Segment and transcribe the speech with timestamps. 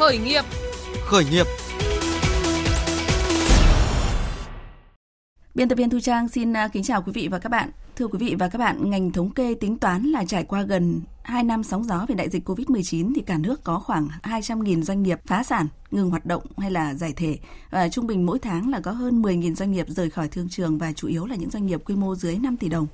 [0.00, 0.42] Khởi nghiệp.
[1.04, 1.46] Khởi nghiệp.
[5.54, 7.70] Biên tập viên Thu Trang xin à, kính chào quý vị và các bạn.
[7.96, 11.00] Thưa quý vị và các bạn, ngành thống kê tính toán là trải qua gần
[11.22, 15.02] 2 năm sóng gió về đại dịch Covid-19 thì cả nước có khoảng 200.000 doanh
[15.02, 17.38] nghiệp phá sản, ngừng hoạt động hay là giải thể.
[17.70, 20.78] Và trung bình mỗi tháng là có hơn 10.000 doanh nghiệp rời khỏi thương trường
[20.78, 22.86] và chủ yếu là những doanh nghiệp quy mô dưới 5 tỷ đồng.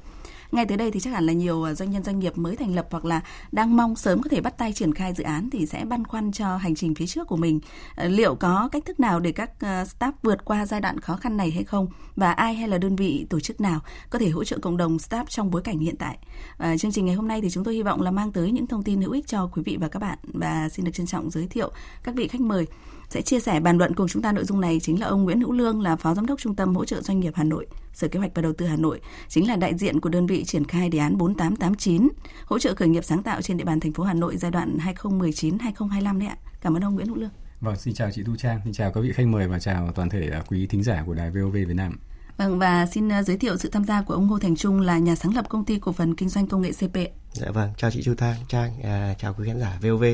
[0.53, 2.75] Ngay tới đây thì chắc hẳn là nhiều à, doanh nhân doanh nghiệp mới thành
[2.75, 3.21] lập hoặc là
[3.53, 6.33] đang mong sớm có thể bắt tay triển khai dự án thì sẽ băn khoăn
[6.33, 7.61] cho hành trình phía trước của mình.
[7.95, 11.17] Ờ, liệu có cách thức nào để các ờ, staff vượt qua giai đoạn khó
[11.17, 11.87] khăn này hay không?
[12.17, 14.97] Và ai hay là đơn vị tổ chức nào có thể hỗ trợ cộng đồng
[14.97, 16.19] staff trong bối cảnh hiện tại?
[16.59, 18.67] À, chương trình ngày hôm nay thì chúng tôi hy vọng là mang tới những
[18.67, 21.31] thông tin hữu ích cho quý vị và các bạn và xin được trân trọng
[21.31, 21.71] giới thiệu
[22.03, 22.67] các vị khách mời
[23.11, 25.41] sẽ chia sẻ bàn luận cùng chúng ta nội dung này chính là ông Nguyễn
[25.41, 28.09] Hữu Lương là phó giám đốc trung tâm hỗ trợ doanh nghiệp Hà Nội, Sở
[28.09, 30.65] Kế hoạch và Đầu tư Hà Nội, chính là đại diện của đơn vị triển
[30.65, 32.09] khai đề án 4889
[32.45, 34.79] hỗ trợ khởi nghiệp sáng tạo trên địa bàn thành phố Hà Nội giai đoạn
[35.03, 36.37] 2019-2025 đấy ạ.
[36.61, 37.31] Cảm ơn ông Nguyễn Hữu Lương.
[37.61, 40.09] Vâng, xin chào chị Thu Trang, xin chào các vị khách mời và chào toàn
[40.09, 41.99] thể à, quý thính giả của đài VOV Việt Nam.
[42.37, 44.99] Vâng và xin à, giới thiệu sự tham gia của ông Ngô Thành Trung là
[44.99, 46.97] nhà sáng lập công ty cổ phần kinh doanh công nghệ CP.
[47.33, 50.05] Dạ vâng, chào chị Chu Trang, Trang, à, chào quý khán giả VOV.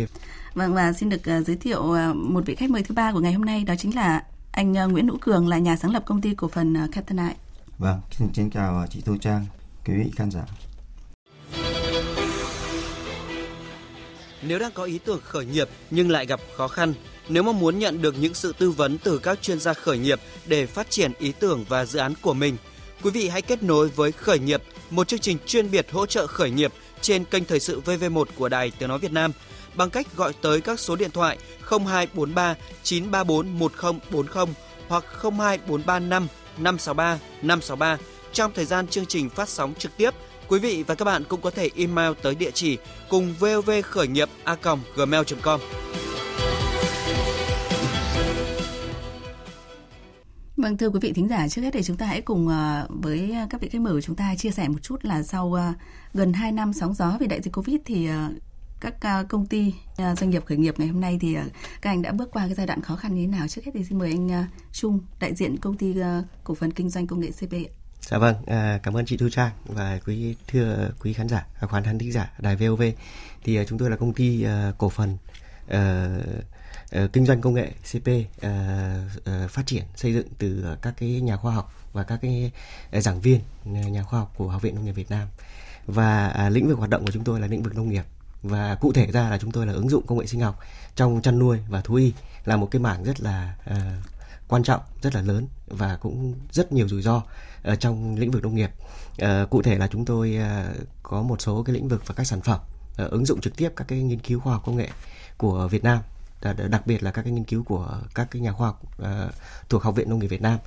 [0.55, 3.20] Vâng và xin được uh, giới thiệu uh, một vị khách mời thứ ba của
[3.20, 6.20] ngày hôm nay đó chính là anh Nguyễn Hữu Cường là nhà sáng lập công
[6.20, 7.37] ty cổ phần Captainite.
[7.78, 9.47] Vâng, xin kính chào chị Thu Trang,
[9.87, 10.43] quý vị khán giả.
[14.43, 16.95] Nếu đang có ý tưởng khởi nghiệp nhưng lại gặp khó khăn,
[17.28, 20.20] nếu mong muốn nhận được những sự tư vấn từ các chuyên gia khởi nghiệp
[20.47, 22.56] để phát triển ý tưởng và dự án của mình,
[23.03, 26.27] quý vị hãy kết nối với Khởi nghiệp, một chương trình chuyên biệt hỗ trợ
[26.27, 29.33] khởi nghiệp trên kênh Thời sự VV1 của Đài Tiếng Nói Việt Nam
[29.75, 34.55] bằng cách gọi tới các số điện thoại 0243 934 1040
[34.89, 36.28] hoặc 02435
[36.59, 37.98] 563 563.
[38.33, 40.11] Trong thời gian chương trình phát sóng trực tiếp,
[40.48, 42.78] quý vị và các bạn cũng có thể email tới địa chỉ
[43.09, 44.56] cùng vovkhởi nghiệp a
[44.97, 45.61] gmail.com.
[50.63, 53.34] Vâng thưa quý vị thính giả, trước hết thì chúng ta hãy cùng ờ, với
[53.50, 55.73] các vị khách mời của chúng ta chia sẻ một chút là sau ờ,
[56.15, 58.31] gần 2 năm sóng gió vì đại dịch Covid thì ờ,
[58.81, 61.37] các công ty doanh nghiệp khởi nghiệp ngày hôm nay thì
[61.83, 63.49] các anh đã bước qua cái giai đoạn khó khăn như thế nào?
[63.49, 65.95] Trước hết thì xin mời anh Trung, đại diện công ty
[66.45, 67.53] cổ phần kinh doanh công nghệ CP.
[68.01, 71.84] Dạ vâng, à, cảm ơn chị Thu Trang và quý thưa quý khán giả, khán
[71.84, 72.83] khán thính giả đài VOV.
[73.45, 74.47] Thì chúng tôi là công ty
[74.78, 75.17] cổ phần
[77.04, 78.53] uh, kinh doanh công nghệ CP uh,
[79.16, 82.50] uh, phát triển xây dựng từ uh, các cái nhà khoa học và các cái
[82.97, 85.28] uh, giảng viên uh, nhà khoa học của Học viện Nông nghiệp Việt Nam.
[85.86, 88.04] Và uh, lĩnh vực hoạt động của chúng tôi là lĩnh vực nông nghiệp.
[88.42, 90.58] Và cụ thể ra là chúng tôi là ứng dụng công nghệ sinh học
[90.97, 92.12] trong chăn nuôi và thú y
[92.44, 93.76] là một cái mảng rất là uh,
[94.48, 97.16] quan trọng rất là lớn và cũng rất nhiều rủi ro
[97.72, 98.70] uh, trong lĩnh vực nông nghiệp.
[99.22, 102.24] Uh, cụ thể là chúng tôi uh, có một số cái lĩnh vực và các
[102.24, 102.60] sản phẩm
[103.04, 104.88] uh, ứng dụng trực tiếp các cái nghiên cứu khoa học công nghệ
[105.36, 105.98] của Việt Nam.
[106.42, 109.34] Ờ, đặc biệt là các cái nghiên cứu của các cái nhà khoa học uh,
[109.69, 110.58] thuộc Học viện Nông nghiệp Việt Nam.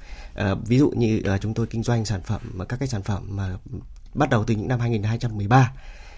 [0.51, 3.23] Uh, ví dụ như uh, chúng tôi kinh doanh sản phẩm các cái sản phẩm
[3.29, 3.57] mà
[4.13, 5.73] bắt đầu từ những năm 2013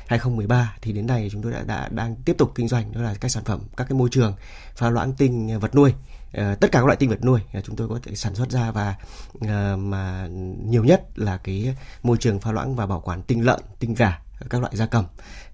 [0.08, 3.16] 2013 thì đến nay chúng tôi đã, đã đang tiếp tục kinh doanh đó là
[3.20, 4.34] các sản phẩm các cái môi trường
[4.76, 7.76] pha loãng tinh vật nuôi uh, tất cả các loại tinh vật nuôi uh, chúng
[7.76, 8.96] tôi có thể sản xuất ra và
[9.38, 10.28] uh, mà
[10.64, 14.20] nhiều nhất là cái môi trường pha loãng và bảo quản tinh lợn tinh gà
[14.50, 15.06] các loại gia cầm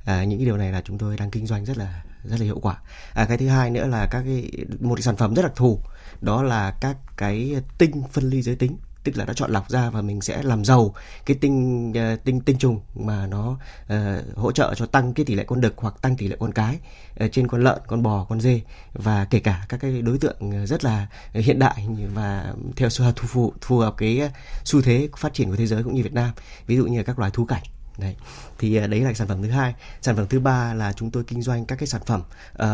[0.05, 2.45] à, những cái điều này là chúng tôi đang kinh doanh rất là rất là
[2.45, 2.77] hiệu quả.
[3.13, 5.79] À, cái thứ hai nữa là các cái một cái sản phẩm rất đặc thù
[6.21, 8.77] đó là các cái tinh phân ly giới tính.
[9.03, 10.93] Tức là đã chọn lọc ra và mình sẽ làm giàu
[11.25, 13.57] cái tinh uh, tinh tinh trùng mà nó
[13.93, 16.51] uh, hỗ trợ cho tăng cái tỷ lệ con đực hoặc tăng tỷ lệ con
[16.51, 16.79] cái
[17.25, 18.61] uh, trên con lợn, con bò, con dê
[18.93, 23.53] và kể cả các cái đối tượng rất là hiện đại và theo phù phù,
[23.61, 24.31] phù hợp cái
[24.63, 26.31] xu thế phát triển của thế giới cũng như Việt Nam.
[26.67, 27.63] Ví dụ như là các loài thú cảnh
[27.97, 28.15] đấy.
[28.59, 29.73] Thì à, đấy là sản phẩm thứ hai.
[30.01, 32.21] Sản phẩm thứ ba là chúng tôi kinh doanh các cái sản phẩm
[32.63, 32.67] uh,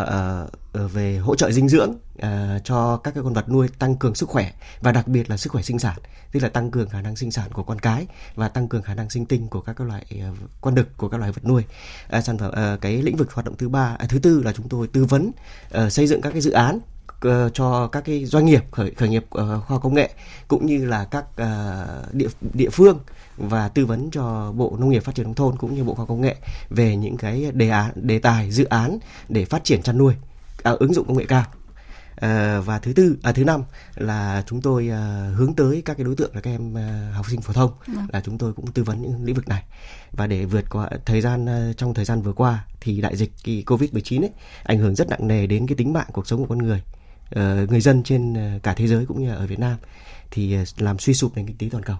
[0.85, 2.25] uh, về hỗ trợ dinh dưỡng uh,
[2.63, 5.51] cho các cái con vật nuôi tăng cường sức khỏe và đặc biệt là sức
[5.51, 5.97] khỏe sinh sản
[6.31, 8.93] tức là tăng cường khả năng sinh sản của con cái và tăng cường khả
[8.93, 11.63] năng sinh tinh của các cái loại uh, con đực của các loài vật nuôi.
[12.17, 14.53] Uh, sản phẩm uh, cái lĩnh vực hoạt động thứ ba uh, thứ tư là
[14.53, 15.31] chúng tôi tư vấn
[15.85, 16.79] uh, xây dựng các cái dự án
[17.53, 20.09] cho các cái doanh nghiệp khởi khởi nghiệp uh, khoa công nghệ
[20.47, 22.99] cũng như là các uh, địa địa phương
[23.39, 26.01] và tư vấn cho Bộ Nông nghiệp Phát triển nông thôn cũng như Bộ Khoa
[26.01, 26.35] học Công nghệ
[26.69, 28.99] về những cái đề án đề tài dự án
[29.29, 30.13] để phát triển chăn nuôi
[30.63, 31.45] à, ứng dụng công nghệ cao.
[32.15, 33.63] À, và thứ tư à thứ năm
[33.95, 37.25] là chúng tôi à, hướng tới các cái đối tượng là các em à, học
[37.29, 37.93] sinh phổ thông ừ.
[38.13, 39.63] là chúng tôi cũng tư vấn những lĩnh vực này.
[40.11, 41.47] Và để vượt qua thời gian
[41.77, 44.31] trong thời gian vừa qua thì đại dịch cái covid 19 ấy
[44.63, 46.81] ảnh hưởng rất nặng nề đến cái tính mạng cuộc sống của con người
[47.69, 49.77] người dân trên cả thế giới cũng như ở Việt Nam.
[50.31, 51.97] Thì làm suy sụp nền kinh tế toàn cầu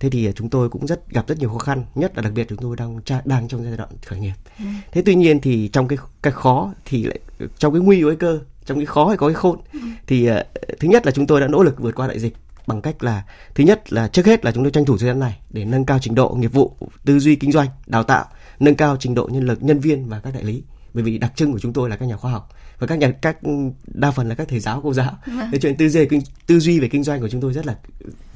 [0.00, 2.46] thế thì chúng tôi cũng rất gặp rất nhiều khó khăn nhất là đặc biệt
[2.48, 4.64] chúng tôi đang đang trong giai đoạn khởi nghiệp ừ.
[4.92, 7.18] thế tuy nhiên thì trong cái cái khó thì lại
[7.58, 9.78] trong cái nguy với cơ trong cái khó hay có cái khôn ừ.
[10.06, 10.36] thì uh,
[10.80, 12.34] thứ nhất là chúng tôi đã nỗ lực vượt qua đại dịch
[12.66, 13.24] bằng cách là
[13.54, 15.84] thứ nhất là trước hết là chúng tôi tranh thủ thời gian này để nâng
[15.84, 18.24] cao trình độ nghiệp vụ tư duy kinh doanh đào tạo
[18.60, 20.62] nâng cao trình độ nhân lực nhân viên và các đại lý
[20.94, 23.10] bởi vì đặc trưng của chúng tôi là các nhà khoa học và các nhà
[23.10, 23.38] các
[23.86, 25.18] đa phần là các thầy giáo cô giáo.
[25.26, 25.50] Vâng.
[25.52, 27.76] nên chuyện tư duy kinh tư duy về kinh doanh của chúng tôi rất là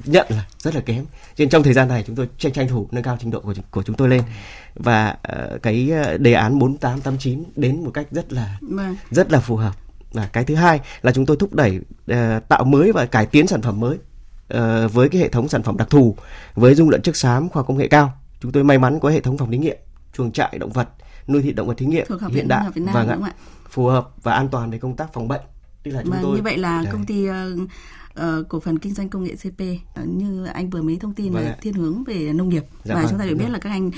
[0.05, 1.05] nhận là rất là kém.
[1.37, 3.53] Nên trong thời gian này chúng tôi tranh tranh thủ nâng cao trình độ của
[3.71, 4.21] của chúng tôi lên.
[4.75, 8.95] Và uh, cái ờ, đề án 4889 đến một cách rất là vâng.
[9.11, 9.75] rất là phù hợp.
[10.11, 11.79] Và cái thứ hai là chúng tôi thúc đẩy
[12.11, 12.17] uh,
[12.47, 15.77] tạo mới và cải tiến sản phẩm mới uh, với cái hệ thống sản phẩm
[15.77, 16.15] đặc thù
[16.55, 18.13] với dung lượng chất xám khoa công nghệ cao.
[18.41, 19.77] Chúng tôi may mắn có hệ thống phòng thí nghiệm
[20.17, 20.89] chuồng trại động vật
[21.27, 22.65] nuôi thịt động vật thí nghiệm hiện đại.
[22.75, 23.23] Và vâng
[23.69, 25.41] phù hợp và an toàn về công tác phòng bệnh.
[25.83, 27.33] Tức là chúng vâng, tôi như vậy là công ty uh,
[28.19, 29.61] uh, cổ phần kinh doanh công nghệ CP
[30.01, 32.63] uh, như anh vừa mới thông tin vâng là thiên hướng về nông nghiệp.
[32.83, 33.53] Dạ và vâng, chúng ta đều biết vâng.
[33.53, 33.91] là các anh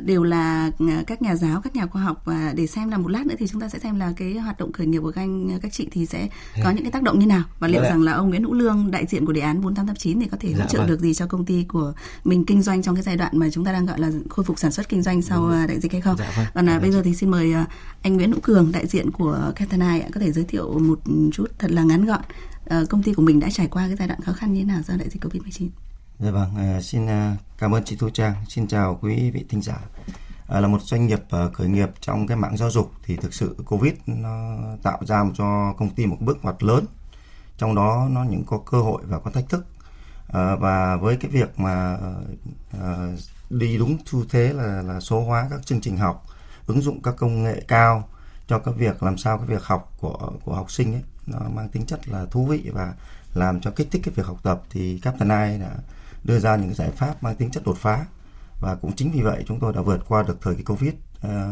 [0.00, 2.22] đều là à, các nhà giáo các nhà khoa học.
[2.24, 4.58] Và để xem là một lát nữa thì chúng ta sẽ xem là cái hoạt
[4.58, 6.28] động khởi nghiệp của các anh các chị thì sẽ
[6.64, 7.42] có những cái tác động như nào.
[7.58, 10.20] Và liệu vâng rằng là ông Nguyễn Hữu Lương đại diện của đề án 4889
[10.20, 10.88] thì có thể hỗ trợ vâng.
[10.88, 11.92] được gì cho công ty của
[12.24, 14.58] mình kinh doanh trong cái giai đoạn mà chúng ta đang gọi là khôi phục
[14.58, 15.66] sản xuất kinh doanh sau vâng.
[15.66, 16.16] đại dịch hay không?
[16.18, 16.46] Dạ, vâng.
[16.54, 17.54] còn là bây giờ thì xin mời
[18.02, 21.00] anh Nguyễn Hữu Cường đại diện của Catanai có thể giới thiệu một
[21.32, 22.20] chút thật là ngắn gọn.
[22.57, 24.60] Ờ, Ờ, công ty của mình đã trải qua cái giai đoạn khó khăn như
[24.60, 25.68] thế nào do đại dịch Covid-19.
[26.18, 29.62] Dạ vâng, ờ, xin ờ, cảm ơn chị Thu Trang, xin chào quý vị thính
[29.62, 29.78] giả.
[30.48, 31.20] À, là một doanh nghiệp
[31.52, 35.74] khởi nghiệp trong cái mạng giáo dục thì thực sự Covid nó tạo ra cho
[35.78, 36.84] công ty một bước ngoặt lớn.
[37.58, 39.66] Trong đó nó những có cơ hội và có thách thức.
[40.60, 41.98] và với cái việc mà
[43.50, 46.26] đi đúng xu thế là là số hóa các chương trình học,
[46.66, 48.08] ứng dụng các công nghệ cao
[48.46, 51.68] cho cái việc làm sao cái việc học của của học sinh ấy nó mang
[51.68, 52.94] tính chất là thú vị và
[53.34, 55.76] làm cho kích thích cái việc học tập thì Captain Eye đã
[56.24, 58.06] đưa ra những giải pháp mang tính chất đột phá.
[58.60, 61.50] Và cũng chính vì vậy chúng tôi đã vượt qua được thời kỳ Covid ờ,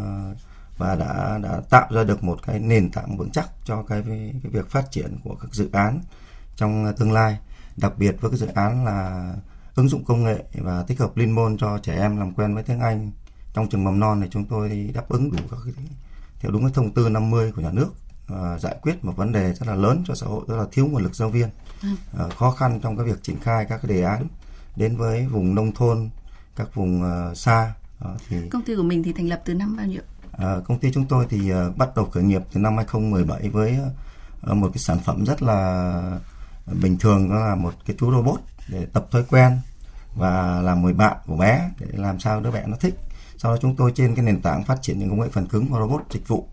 [0.79, 4.33] và đã đã tạo ra được một cái nền tảng vững chắc cho cái cái
[4.43, 6.01] việc phát triển của các dự án
[6.57, 7.39] trong tương lai.
[7.77, 9.33] Đặc biệt với cái dự án là
[9.75, 12.63] ứng dụng công nghệ và tích hợp liên môn cho trẻ em làm quen với
[12.63, 13.11] tiếng Anh
[13.57, 15.85] trong trường mầm non này, chúng tôi đáp ứng đủ các cái,
[16.41, 17.89] theo đúng cái thông tư 50 của nhà nước
[18.33, 20.87] uh, giải quyết một vấn đề rất là lớn cho xã hội đó là thiếu
[20.87, 21.49] nguồn lực giáo viên.
[22.25, 24.27] Uh, khó khăn trong cái việc triển khai các cái đề án
[24.77, 26.11] đến với vùng nông thôn
[26.57, 27.75] các vùng uh, xa
[28.05, 30.03] uh, thì công ty của mình thì thành lập từ năm bao nhiêu?
[30.33, 33.79] Uh, công ty chúng tôi thì uh, bắt đầu khởi nghiệp từ năm 2017 với
[34.51, 36.21] uh, một cái sản phẩm rất là
[36.83, 39.59] bình thường đó là một cái chú robot để tập thói quen
[40.15, 42.95] và làm người bạn của bé để làm sao đứa bé nó thích.
[43.39, 45.67] Sau đó chúng tôi trên cái nền tảng phát triển những công nghệ phần cứng
[45.71, 46.49] và robot dịch vụ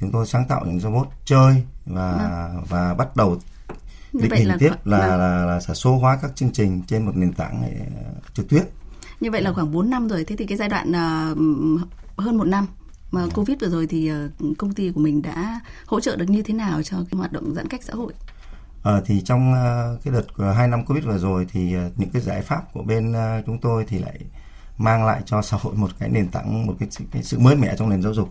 [0.00, 2.64] chúng tôi sáng tạo những robot chơi và vâng.
[2.68, 3.38] và bắt đầu
[4.12, 7.12] định hình tiếp là, là, là là sẽ số hóa các chương trình trên một
[7.16, 7.62] nền tảng
[8.34, 8.64] trực tuyến
[9.20, 10.24] như vậy là khoảng 4 năm rồi.
[10.24, 12.66] Thế thì cái giai đoạn uh, hơn một năm
[13.10, 16.42] mà covid vừa rồi thì uh, công ty của mình đã hỗ trợ được như
[16.42, 18.12] thế nào cho cái hoạt động giãn cách xã hội?
[18.82, 22.22] À, thì trong uh, cái đợt hai năm covid vừa rồi thì uh, những cái
[22.22, 24.18] giải pháp của bên uh, chúng tôi thì lại
[24.78, 27.76] mang lại cho xã hội một cái nền tảng một cái, cái sự mới mẻ
[27.78, 28.28] trong nền giáo dục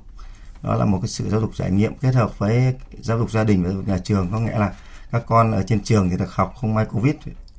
[0.63, 3.43] đó là một cái sự giáo dục trải nghiệm kết hợp với giáo dục gia
[3.43, 4.73] đình và giáo dục nhà trường có nghĩa là
[5.11, 7.13] các con ở trên trường thì được học không may covid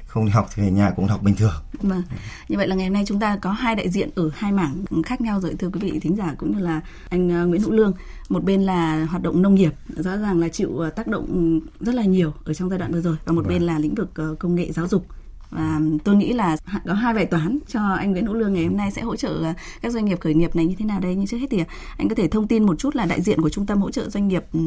[0.08, 1.52] không đi học thì về nhà cũng học bình thường.
[1.82, 2.02] Vâng.
[2.48, 4.84] Như vậy là ngày hôm nay chúng ta có hai đại diện ở hai mảng
[5.04, 7.72] khác nhau rồi thưa quý vị thính giả cũng như là anh ờ, Nguyễn Hữu
[7.72, 7.92] Lương.
[8.28, 11.94] Một bên là hoạt động nông nghiệp, rõ ràng là chịu ờ, tác động rất
[11.94, 13.48] là nhiều ở trong giai đoạn vừa rồi và một vâng.
[13.48, 15.06] bên là lĩnh vực ờ, công nghệ giáo dục
[15.50, 18.76] và tôi nghĩ là có hai bài toán cho anh Nguyễn Hữu Lương ngày hôm
[18.76, 19.52] nay sẽ hỗ trợ ờ,
[19.82, 21.64] các doanh nghiệp khởi nghiệp này như thế nào đây nhưng trước hết thì ờ,
[21.98, 24.08] anh có thể thông tin một chút là đại diện của trung tâm hỗ trợ
[24.08, 24.60] doanh nghiệp ừ,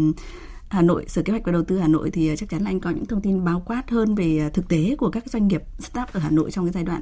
[0.70, 2.70] Hà Nội, Sở Kế hoạch và Đầu tư Hà Nội thì ờ, chắc chắn là
[2.70, 5.64] anh có những thông tin báo quát hơn về thực tế của các doanh nghiệp
[5.80, 7.02] startup ở Hà Nội trong cái giai đoạn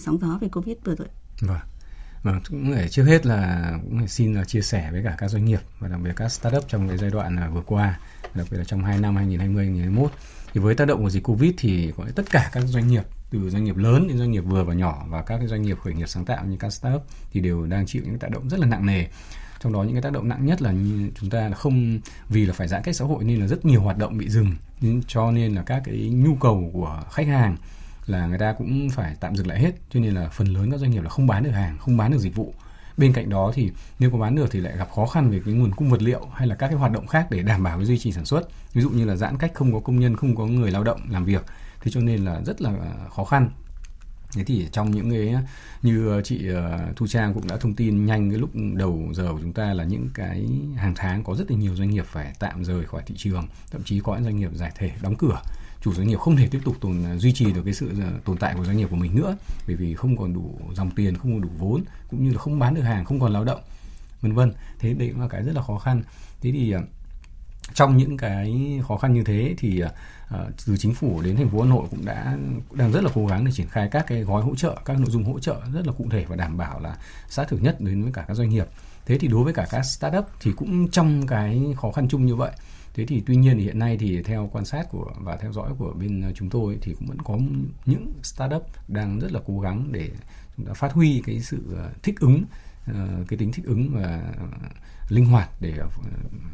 [0.00, 1.08] sóng gió về Covid vừa rồi.
[1.40, 1.58] Vâng.
[2.22, 5.28] Vâng, cũng phải trước hết là cũng phải xin là chia sẻ với cả các
[5.28, 7.98] doanh nghiệp và đặc biệt các startup trong cái giai đoạn vừa qua,
[8.34, 10.10] đặc biệt là trong 2 năm 2020 2021
[10.56, 13.50] thì với tác động của dịch covid thì có tất cả các doanh nghiệp, từ
[13.50, 16.06] doanh nghiệp lớn đến doanh nghiệp vừa và nhỏ và các doanh nghiệp khởi nghiệp
[16.06, 18.86] sáng tạo như các startup thì đều đang chịu những tác động rất là nặng
[18.86, 19.04] nề.
[19.60, 21.98] Trong đó những cái tác động nặng nhất là như chúng ta là không
[22.28, 24.54] vì là phải giãn cách xã hội nên là rất nhiều hoạt động bị dừng.
[25.06, 27.56] Cho nên là các cái nhu cầu của khách hàng
[28.06, 29.72] là người ta cũng phải tạm dừng lại hết.
[29.90, 32.12] Cho nên là phần lớn các doanh nghiệp là không bán được hàng, không bán
[32.12, 32.54] được dịch vụ
[32.96, 35.54] bên cạnh đó thì nếu có bán được thì lại gặp khó khăn về cái
[35.54, 37.86] nguồn cung vật liệu hay là các cái hoạt động khác để đảm bảo cái
[37.86, 38.48] duy trì sản xuất.
[38.72, 41.00] Ví dụ như là giãn cách không có công nhân, không có người lao động
[41.10, 41.44] làm việc.
[41.80, 43.50] Thế cho nên là rất là à, khó khăn.
[44.36, 45.34] Thế thì trong những cái
[45.82, 49.32] như ờ, chị ờ, Thu Trang cũng đã thông tin nhanh cái lúc đầu giờ
[49.32, 52.32] của chúng ta là những cái hàng tháng có rất là nhiều doanh nghiệp phải
[52.38, 55.40] tạm rời khỏi thị trường, thậm chí có những doanh nghiệp giải thể đóng cửa
[55.80, 58.36] chủ doanh nghiệp không thể tiếp tục tồn duy trì được cái sự ờ, tồn
[58.36, 61.32] tại của doanh nghiệp của mình nữa bởi vì không còn đủ dòng tiền không
[61.32, 63.60] còn đủ vốn cũng như là không bán được hàng không còn lao động
[64.20, 66.02] vân vân thế đấy cũng là cái rất là khó khăn
[66.40, 66.82] thế thì ờ,
[67.74, 71.62] trong những cái khó khăn như thế thì uh, từ chính phủ đến thành phố
[71.62, 72.36] Hà Nội cũng đã
[72.72, 75.10] đang rất là cố gắng để triển khai các cái gói hỗ trợ, các nội
[75.10, 76.96] dung hỗ trợ rất là cụ thể và đảm bảo là
[77.28, 78.66] sát thực nhất đến với cả các doanh nghiệp.
[79.06, 82.34] Thế thì đối với cả các startup thì cũng trong cái khó khăn chung như
[82.34, 82.52] vậy.
[82.96, 85.72] Thế thì tuy nhiên thì hiện nay thì theo quan sát của và theo dõi
[85.78, 87.38] của bên ờ, chúng tôi thì cũng vẫn có
[87.86, 90.10] những startup đang rất là cố gắng để
[90.56, 92.44] chúng ta phát huy cái sự ờ, thích ứng
[92.86, 94.32] ờ, cái tính thích ứng và
[95.08, 95.74] linh hoạt để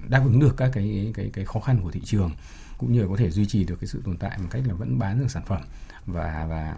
[0.08, 2.30] đáp ứng được các cái cái cái khó khăn của thị trường,
[2.78, 4.74] cũng như là có thể duy trì được cái sự tồn tại một cách là
[4.74, 5.62] vẫn bán được sản phẩm
[6.06, 6.76] và và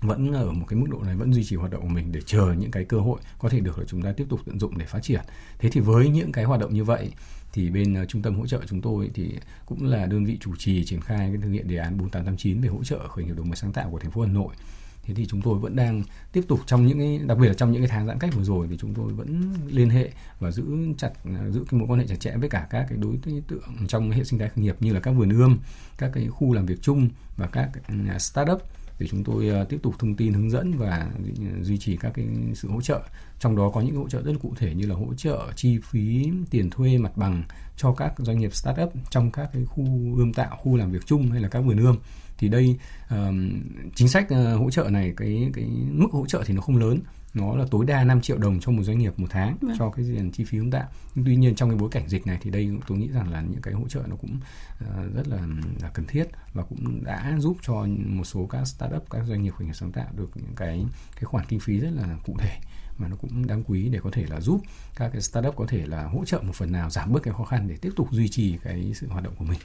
[0.00, 2.20] vẫn ở một cái mức độ này vẫn duy trì hoạt động của mình để
[2.26, 4.78] chờ những cái cơ hội có thể được là chúng ta tiếp tục tận dụng
[4.78, 5.20] để phát triển.
[5.58, 7.12] Thế thì với những cái hoạt động như vậy
[7.56, 10.56] thì bên uh, trung tâm hỗ trợ chúng tôi thì cũng là đơn vị chủ
[10.56, 13.46] trì triển khai cái thực hiện đề án 4889 về hỗ trợ khởi nghiệp đổi
[13.46, 14.54] mới sáng tạo của thành phố Hà Nội.
[15.02, 17.72] Thế thì chúng tôi vẫn đang tiếp tục trong những cái đặc biệt là trong
[17.72, 20.10] những cái tháng giãn cách vừa rồi thì chúng tôi vẫn liên hệ
[20.40, 20.64] và giữ
[20.98, 23.86] chặt ờ, giữ cái mối quan hệ chặt chẽ với cả các cái đối tượng
[23.88, 25.58] trong hệ sinh thái khởi nghiệp như là các vườn ươm
[25.98, 28.62] các cái khu làm việc chung và các ừ, startup
[28.98, 31.10] để chúng tôi ờ, tiếp tục thông tin hướng dẫn và
[31.62, 33.00] duy trì các cái sự hỗ trợ.
[33.40, 35.78] Trong đó có những hỗ trợ rất là cụ thể như là hỗ trợ chi
[35.78, 37.44] phí tiền thuê mặt bằng
[37.76, 39.84] cho các doanh nghiệp startup trong các cái khu
[40.16, 41.96] ươm tạo khu làm việc chung hay là các vườn ươm.
[42.38, 42.76] Thì đây
[43.10, 43.50] um,
[43.94, 47.00] chính sách uh, hỗ trợ này cái cái mức hỗ trợ thì nó không lớn
[47.36, 49.68] nó là tối đa 5 triệu đồng cho một doanh nghiệp một tháng ừ.
[49.78, 52.26] cho cái tiền chi phí ươm tạo nhưng tuy nhiên trong cái bối cảnh dịch
[52.26, 54.38] này thì đây tôi nghĩ rằng là những cái hỗ trợ nó cũng
[54.84, 55.46] uh, rất là,
[55.82, 59.54] là cần thiết và cũng đã giúp cho một số các startup các doanh nghiệp
[59.58, 62.58] khởi nghiệp sáng tạo được những cái cái khoản kinh phí rất là cụ thể
[62.98, 64.60] mà nó cũng đáng quý để có thể là giúp
[64.96, 67.44] các cái startup có thể là hỗ trợ một phần nào giảm bớt cái khó
[67.44, 69.58] khăn để tiếp tục duy trì cái sự hoạt động của mình.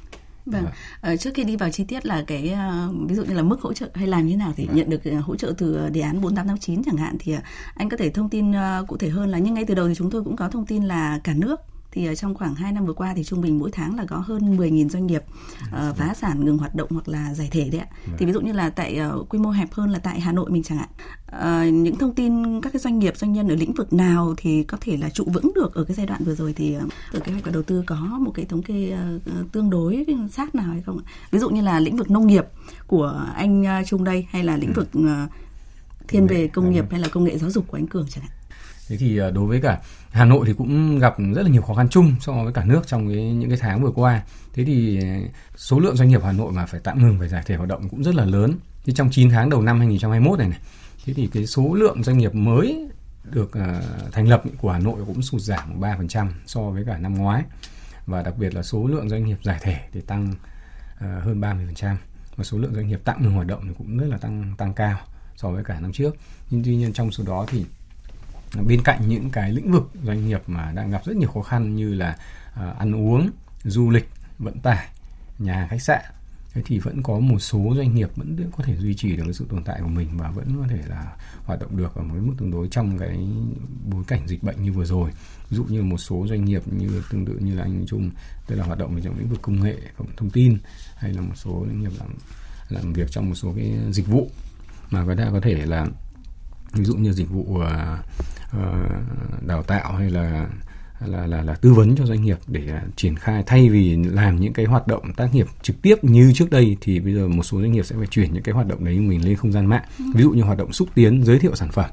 [0.45, 0.65] Vâng,
[1.01, 3.61] à, trước khi đi vào chi tiết là cái uh, ví dụ như là mức
[3.61, 4.75] hỗ trợ hay làm như thế nào thì vâng.
[4.75, 7.35] nhận được uh, hỗ trợ từ đề án 4889 chẳng hạn thì
[7.75, 8.53] anh có thể thông tin
[8.87, 10.83] cụ thể hơn là nhưng ngay từ đầu thì chúng tôi cũng có thông tin
[10.83, 11.59] là cả nước
[11.91, 14.17] thì ở trong khoảng 2 năm vừa qua thì trung bình mỗi tháng là có
[14.17, 15.23] hơn 10.000 doanh nghiệp
[15.61, 17.87] uh, phá sản ngừng hoạt động hoặc là giải thể đấy ạ.
[18.05, 18.15] Vâng.
[18.19, 20.49] Thì ví dụ như là tại uh, quy mô hẹp hơn là tại Hà Nội
[20.49, 20.89] mình chẳng hạn.
[21.27, 24.63] Uh, những thông tin các cái doanh nghiệp doanh nhân ở lĩnh vực nào thì
[24.63, 27.19] có thể là trụ vững được ở cái giai đoạn vừa rồi thì uh, từ
[27.19, 30.71] kế hoạch và đầu tư có một cái thống kê uh, tương đối sát nào
[30.71, 31.05] hay không ạ?
[31.31, 32.45] Ví dụ như là lĩnh vực nông nghiệp
[32.87, 35.05] của anh uh, Trung đây hay là lĩnh vực uh,
[36.07, 38.31] thiên về công nghiệp hay là công nghệ giáo dục của anh Cường chẳng hạn.
[38.91, 39.79] Thế thì ờ, đối với cả
[40.11, 42.87] Hà Nội thì cũng gặp rất là nhiều khó khăn chung so với cả nước
[42.87, 44.23] trong cái, những cái tháng vừa qua.
[44.53, 47.43] Thế thì ờ, số lượng doanh nghiệp Hà Nội mà phải tạm ngừng phải giải
[47.45, 48.55] thể hoạt động cũng rất là lớn.
[48.85, 50.59] Thì trong 9 tháng đầu năm 2021 này này,
[51.05, 52.87] thế thì cái số lượng doanh nghiệp mới
[53.23, 57.15] được uh, thành lập của Hà Nội cũng sụt giảm 3% so với cả năm
[57.15, 57.43] ngoái.
[58.05, 61.95] Và đặc biệt là số lượng doanh nghiệp giải thể thì tăng uh, hơn 30%
[62.35, 64.73] và số lượng doanh nghiệp tạm ngừng hoạt động thì cũng rất là tăng tăng
[64.73, 64.99] cao
[65.35, 66.15] so với cả năm trước.
[66.49, 67.65] Nhưng tuy nhiên trong số đó thì
[68.67, 71.75] bên cạnh những cái lĩnh vực doanh nghiệp mà đang gặp rất nhiều khó khăn
[71.75, 72.17] như là
[72.53, 73.29] uh, ăn uống
[73.63, 74.87] du lịch vận tải
[75.39, 76.01] nhà khách sạn
[76.53, 79.33] thế thì vẫn có một số doanh nghiệp vẫn có thể duy trì được cái
[79.33, 82.13] sự tồn tại của mình và vẫn có thể là hoạt động được ở một
[82.13, 83.27] cái mức tương đối trong cái
[83.89, 85.11] bối cảnh dịch bệnh như vừa rồi.
[85.49, 88.11] Ví dụ như một số doanh nghiệp như tương tự như là anh Trung
[88.47, 89.77] tức là hoạt động trong lĩnh vực công nghệ
[90.17, 90.57] thông tin
[90.95, 92.09] hay là một số doanh nghiệp làm
[92.69, 94.29] làm việc trong một số cái dịch vụ
[94.89, 95.87] mà có thể có thể là
[96.73, 97.61] ví dụ như dịch vụ uh,
[98.57, 100.47] uh, đào tạo hay là
[101.05, 104.39] là là là tư vấn cho doanh nghiệp để uh, triển khai thay vì làm
[104.39, 107.43] những cái hoạt động tác nghiệp trực tiếp như trước đây thì bây giờ một
[107.43, 109.65] số doanh nghiệp sẽ phải chuyển những cái hoạt động đấy mình lên không gian
[109.65, 110.05] mạng ừ.
[110.15, 111.89] ví dụ như hoạt động xúc tiến giới thiệu sản phẩm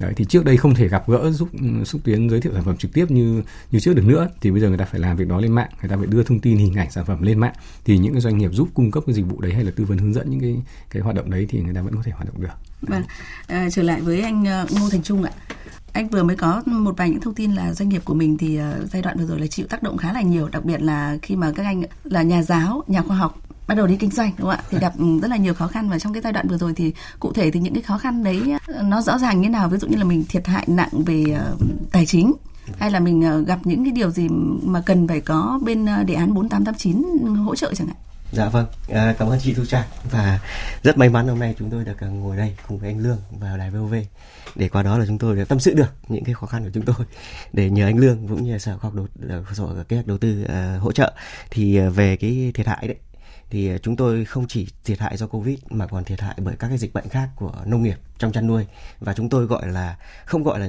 [0.00, 2.64] Đấy, thì trước đây không thể gặp gỡ giúp ừ, xúc tiến giới thiệu sản
[2.64, 4.28] phẩm trực tiếp như như trước được nữa.
[4.40, 6.22] Thì bây giờ người ta phải làm việc đó lên mạng người ta phải đưa
[6.22, 7.52] thông tin hình ảnh sản phẩm lên mạng.
[7.84, 9.84] Thì những cái doanh nghiệp giúp cung cấp cái dịch vụ đấy hay là tư
[9.84, 10.56] vấn hướng dẫn những cái
[10.90, 12.48] cái hoạt động đấy thì người ta vẫn có thể hoạt động được.
[12.82, 13.02] Vâng,
[13.46, 15.30] à, trở lại với anh ờ, Ngô Thành Trung ạ.
[15.92, 18.56] Anh vừa mới có một vài những thông tin là doanh nghiệp của mình thì
[18.56, 21.18] ờ, giai đoạn vừa rồi là chịu tác động khá là nhiều, đặc biệt là
[21.22, 23.38] khi mà các anh là nhà giáo, nhà khoa học
[23.70, 24.64] bắt đầu đi kinh doanh đúng không ạ?
[24.70, 26.92] Thì gặp rất là nhiều khó khăn và trong cái giai đoạn vừa rồi thì
[27.20, 29.68] cụ thể thì những cái khó khăn đấy nó rõ ràng như nào?
[29.68, 31.24] Ví dụ như là mình thiệt hại nặng về
[31.54, 31.60] uh,
[31.92, 32.32] tài chính
[32.78, 34.28] hay là mình uh, gặp những cái điều gì
[34.62, 37.04] mà cần phải có bên đề án 4889
[37.44, 37.96] hỗ trợ chẳng hạn?
[38.32, 39.86] Dạ vâng, à, cảm ơn chị Thu Trang.
[40.10, 40.40] Và
[40.82, 43.58] rất may mắn hôm nay chúng tôi được ngồi đây cùng với anh Lương vào
[43.58, 43.94] đài VOV
[44.54, 46.70] để qua đó là chúng tôi đã tâm sự được những cái khó khăn của
[46.74, 47.06] chúng tôi.
[47.52, 50.44] Để nhờ anh Lương cũng như sở khoa học đầu sở kế hoạch đầu tư
[50.44, 51.12] uh, hỗ trợ.
[51.50, 52.96] Thì về cái thiệt hại đấy
[53.50, 56.68] thì chúng tôi không chỉ thiệt hại do covid mà còn thiệt hại bởi các
[56.68, 58.66] cái dịch bệnh khác của nông nghiệp trong chăn nuôi.
[59.00, 60.68] Và chúng tôi gọi là không gọi là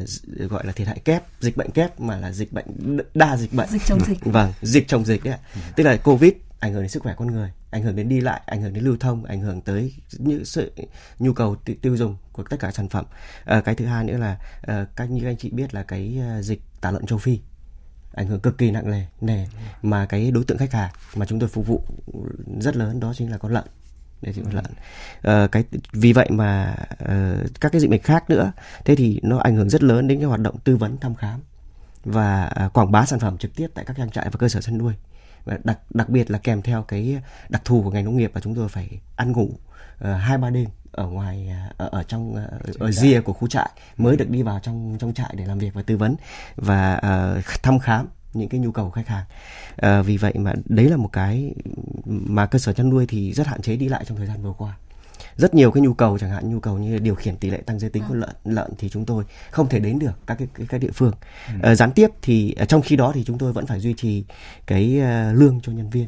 [0.50, 3.70] gọi là thiệt hại kép dịch bệnh kép mà là dịch bệnh đa dịch bệnh.
[3.70, 4.26] Dịch trong dịch.
[4.26, 5.62] Vâng dịch trong dịch đấy ừ.
[5.76, 8.42] tức là covid ảnh hưởng đến sức khỏe con người ảnh hưởng đến đi lại
[8.46, 10.72] ảnh hưởng đến lưu thông ảnh hưởng tới những sự
[11.20, 13.06] nhu cầu tiêu dùng của tất cả sản phẩm.
[13.46, 16.62] À, cái thứ hai nữa là à, các như anh chị biết là cái dịch
[16.82, 17.40] tả lợn châu phi
[18.14, 19.48] ảnh hưởng cực kỳ nặng nề nề
[19.82, 21.84] mà cái đối tượng khách hàng mà chúng tôi phục vụ
[22.60, 23.66] rất lớn đó chính là con lợn
[24.22, 24.66] để chịu lợn.
[25.22, 28.52] Ờ, cái vì vậy mà uh, các cái dịch bệnh khác nữa
[28.86, 31.40] thế thì nó ảnh hưởng rất lớn đến cái hoạt động tư vấn thăm khám
[32.04, 34.62] và uh, quảng bá sản phẩm trực tiếp tại các trang trại và cơ sở
[34.62, 34.94] chăn nuôi.
[35.46, 38.42] Và đặc đặc biệt là kèm theo cái đặc thù của ngành nông nghiệp là
[38.42, 39.50] chúng tôi phải ăn ngủ
[40.00, 42.36] hai uh, ba đêm ở ngoài ở, ở trong
[42.80, 45.74] ở rìa của khu trại mới được đi vào trong trong trại để làm việc
[45.74, 46.16] và tư vấn
[46.56, 47.02] và
[47.38, 49.26] uh, thăm khám những cái nhu cầu của khách hàng.
[49.76, 51.54] À, vì vậy mà đấy là một cái
[52.06, 54.54] mà cơ sở chăn nuôi thì rất hạn chế đi lại trong thời gian vừa
[54.58, 54.78] qua.
[55.36, 57.80] Rất nhiều cái nhu cầu chẳng hạn nhu cầu như điều khiển tỷ lệ tăng
[57.80, 60.68] giới tính của lợn lợn thì chúng tôi không thể đến được các cái, cái
[60.70, 61.14] các địa phương.
[61.48, 61.54] Ừ.
[61.64, 64.24] à, gián tiếp thì trong khi đó thì chúng tôi vẫn phải duy trì
[64.68, 66.08] cái uh, lương cho nhân viên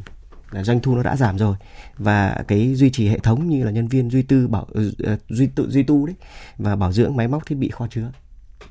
[0.61, 1.55] doanh thu nó đã giảm rồi
[1.97, 5.17] và cái duy trì hệ thống như là nhân viên duy tư bảo ờ, ờ,
[5.29, 6.15] duy tự duy tu đấy
[6.57, 8.11] và bảo dưỡng máy móc thiết bị kho chứa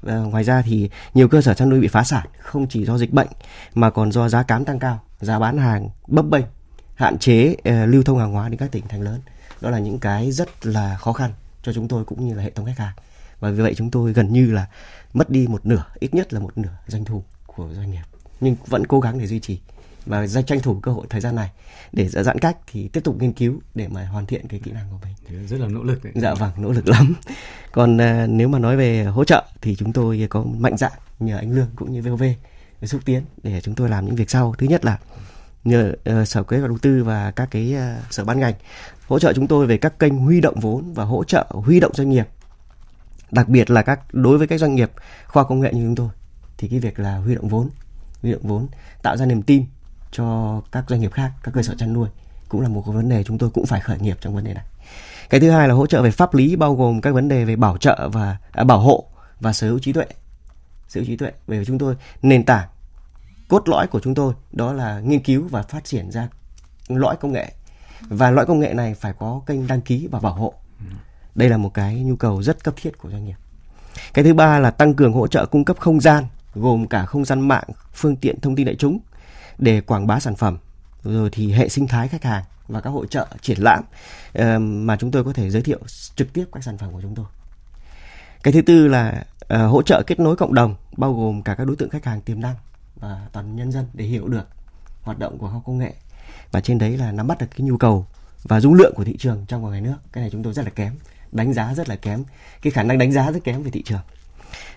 [0.03, 2.99] và ngoài ra thì nhiều cơ sở chăn nuôi bị phá sản không chỉ do
[2.99, 3.29] dịch bệnh
[3.75, 6.45] mà còn do giá cám tăng cao, giá bán hàng bấp bênh,
[6.95, 9.21] hạn chế uh, lưu thông hàng hóa đến các tỉnh thành lớn.
[9.61, 11.31] Đó là những cái rất là khó khăn
[11.63, 12.95] cho chúng tôi cũng như là hệ thống khách hàng.
[13.41, 14.67] Và vì vậy chúng tôi gần như là
[15.13, 18.03] mất đi một nửa, ít nhất là một nửa doanh thu của doanh nghiệp
[18.41, 19.61] nhưng vẫn cố gắng để duy trì
[20.07, 21.51] và ra tranh thủ cơ hội thời gian này
[21.93, 24.87] để giãn cách thì tiếp tục nghiên cứu để mà hoàn thiện cái kỹ năng
[24.91, 25.47] của mình.
[25.47, 26.13] Rất là nỗ lực đấy.
[26.17, 27.15] Dạ vâng, nỗ lực lắm.
[27.73, 31.37] Còn uh, nếu mà nói về hỗ trợ thì chúng tôi có mạnh dạn nhờ
[31.37, 32.23] anh Lương cũng như VOV
[32.81, 34.55] để xúc tiến để chúng tôi làm những việc sau.
[34.59, 34.99] Thứ nhất là
[35.65, 38.55] nhờ uh, sở kế hoạch đầu tư và các cái uh, sở ban ngành
[39.07, 41.93] hỗ trợ chúng tôi về các kênh huy động vốn và hỗ trợ huy động
[41.95, 42.29] doanh nghiệp
[43.31, 44.91] đặc biệt là các đối với các doanh nghiệp
[45.27, 46.09] khoa công nghệ như chúng tôi
[46.59, 47.71] thì cái việc là huy động vốn
[48.23, 48.67] huy động vốn
[49.03, 49.65] tạo ra niềm tin
[50.13, 52.09] cho các doanh nghiệp khác, các cơ sở chăn nuôi
[52.49, 54.55] cũng là một cái vấn đề chúng tôi cũng phải khởi nghiệp trong vấn đề
[54.55, 54.65] này.
[55.31, 57.57] Cái thứ hai là hỗ trợ về pháp lý bao gồm các vấn đề về
[57.57, 59.05] bảo trợ và à, bảo hộ
[59.41, 60.07] và sở hữu trí tuệ.
[60.89, 62.69] Sở hữu trí tuệ về chúng tôi nền tảng
[63.49, 66.29] cốt lõi của chúng tôi đó là nghiên cứu và phát triển ra
[66.89, 67.53] lõi công nghệ
[68.01, 70.55] và lõi công nghệ này phải có kênh đăng ký và bảo hộ.
[71.35, 73.37] Đây là một cái nhu cầu rất cấp thiết của doanh nghiệp.
[74.15, 77.25] Cái thứ ba là tăng cường hỗ trợ cung cấp không gian gồm cả không
[77.25, 78.99] gian mạng, phương tiện thông tin đại chúng
[79.63, 80.59] để quảng bá sản phẩm
[81.05, 83.85] rồi thì hệ sinh thái khách hàng và các hội trợ triển lãm
[84.87, 85.79] mà chúng tôi có thể giới thiệu
[86.15, 87.27] trực tiếp các sản phẩm của chúng tôi.
[88.43, 91.65] Cái thứ tư là ờ, hỗ trợ kết nối cộng đồng bao gồm cả các
[91.65, 92.55] đối tượng khách hàng tiềm năng
[92.97, 94.47] và toàn nhân dân để hiểu được
[95.03, 95.93] hoạt động của khoa công nghệ
[96.53, 98.07] và trên đấy là nắm bắt được cái nhu cầu
[98.43, 99.97] và dung lượng của thị trường trong và ngoài nước.
[100.13, 100.95] Cái này chúng tôi rất là kém,
[101.33, 102.25] đánh giá rất là kém,
[102.63, 104.01] cái khả năng đánh giá rất kém về thị trường.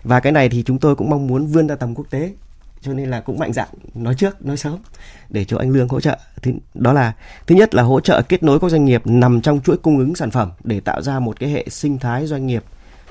[0.03, 2.33] Và cái này thì chúng tôi cũng mong muốn vươn ra tầm quốc tế
[2.85, 4.77] cho nên là cũng mạnh dạn nói trước, nói sớm
[5.29, 6.17] để cho anh lương hỗ trợ.
[6.41, 7.13] Thì đó là,
[7.47, 10.15] thứ nhất là hỗ trợ kết nối các doanh nghiệp nằm trong chuỗi cung ứng
[10.15, 12.63] sản phẩm để tạo ra một cái hệ sinh thái doanh nghiệp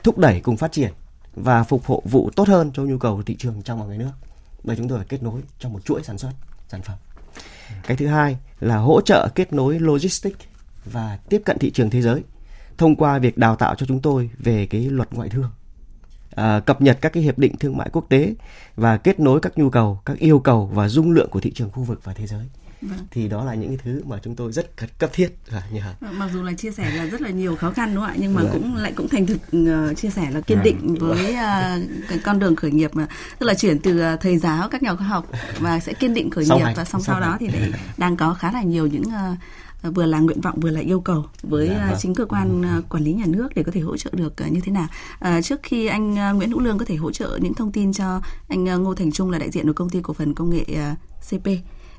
[0.02, 0.92] thúc đẩy cùng phát triển
[1.34, 4.10] và phục vụ vụ tốt hơn cho nhu cầu thị trường trong và ngoài nước.
[4.64, 6.30] Bởi chúng tôi phải kết nối trong một chuỗi sản xuất,
[6.68, 6.96] sản phẩm.
[7.87, 10.40] Cái thứ hai là hỗ trợ kết nối logistics
[10.84, 12.22] và tiếp cận thị trường thế giới
[12.78, 15.50] thông qua việc đào tạo cho chúng tôi về cái luật ngoại thương
[16.34, 18.34] à, cập nhật các cái hiệp định thương mại quốc tế
[18.76, 21.70] và kết nối các nhu cầu, các yêu cầu và dung lượng của thị trường
[21.70, 22.44] khu vực và thế giới.
[22.90, 22.98] Vâng.
[23.10, 26.18] thì đó là những cái thứ mà chúng tôi rất cấp thiết và nhờ vâng,
[26.18, 28.34] mặc dù là chia sẻ là rất là nhiều khó khăn đúng không ạ nhưng
[28.34, 28.52] mà vâng.
[28.52, 30.96] cũng lại cũng thành thực uh, chia sẻ là kiên định vâng.
[30.98, 33.06] với uh, cái con đường khởi nghiệp mà
[33.38, 36.30] tức là chuyển từ uh, thầy giáo các nhà khoa học và sẽ kiên định
[36.30, 39.12] khởi nghiệp và song sau đó thì lại đang có khá là nhiều những uh,
[39.14, 39.34] Ờ,
[39.90, 41.98] vừa là nguyện vọng vừa là yêu cầu với dạ, vâng.
[42.00, 42.82] chính cơ quan ừ.
[42.88, 44.86] quản lý nhà nước để có thể hỗ trợ được như thế nào.
[45.18, 48.20] À, trước khi anh Nguyễn Hữu Lương có thể hỗ trợ những thông tin cho
[48.48, 50.64] anh Ngô Thành Trung là đại diện của công ty cổ phần công nghệ
[51.30, 51.48] CP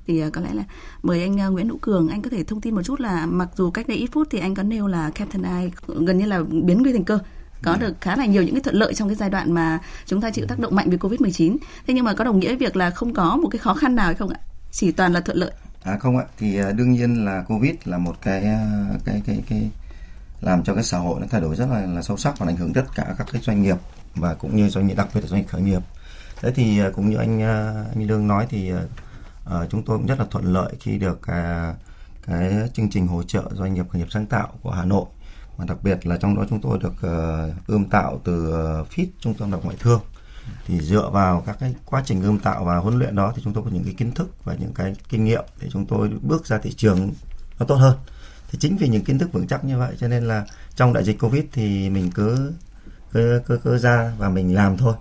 [0.07, 0.63] thì có lẽ là
[1.03, 3.71] mời anh Nguyễn Hữu Cường anh có thể thông tin một chút là mặc dù
[3.71, 6.81] cách đây ít phút thì anh có nêu là Captain Eye gần như là biến
[6.81, 7.19] nguy thành cơ
[7.63, 7.77] có dạ.
[7.77, 10.31] được khá là nhiều những cái thuận lợi trong cái giai đoạn mà chúng ta
[10.31, 11.57] chịu tác động mạnh với Covid-19.
[11.87, 13.95] Thế nhưng mà có đồng nghĩa với việc là không có một cái khó khăn
[13.95, 14.39] nào hay không ạ?
[14.71, 15.51] Chỉ toàn là thuận lợi.
[15.85, 19.43] À không ạ, thì à, đương nhiên là Covid là một cái à, cái cái
[19.49, 19.69] cái
[20.41, 22.55] làm cho cái xã hội nó thay đổi rất là, là sâu sắc và ảnh
[22.55, 23.77] hưởng tất cả các cái doanh nghiệp
[24.15, 25.81] và cũng như doanh nghiệp đặc biệt là doanh nghiệp khởi nghiệp.
[26.41, 27.41] Thế thì à, cũng như anh
[27.95, 28.79] anh Lương nói thì uh,
[29.69, 31.75] chúng tôi cũng rất là thuận lợi khi được uh,
[32.27, 35.05] cái chương trình hỗ trợ doanh nghiệp khởi nghiệp sáng tạo của Hà Nội.
[35.57, 38.47] Và đặc biệt là trong đó chúng tôi được uh, ươm tạo từ
[38.81, 40.01] uh, FIT trung tâm đọc ngoại thương
[40.67, 43.53] thì dựa vào các cái quá trình ươm tạo và huấn luyện đó thì chúng
[43.53, 46.45] tôi có những cái kiến thức và những cái kinh nghiệm để chúng tôi bước
[46.45, 47.13] ra thị trường
[47.59, 47.97] nó tốt hơn.
[48.51, 51.03] Thì chính vì những kiến thức vững chắc như vậy cho nên là trong đại
[51.03, 52.53] dịch covid thì mình cứ
[53.11, 54.95] cứ cứ, cứ ra và mình làm thôi.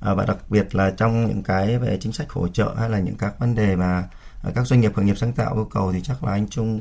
[0.00, 2.98] À, và đặc biệt là trong những cái về chính sách hỗ trợ hay là
[2.98, 4.08] những các vấn đề mà
[4.42, 6.80] à, các doanh nghiệp khởi nghiệp sáng tạo yêu cầu thì chắc là anh Trung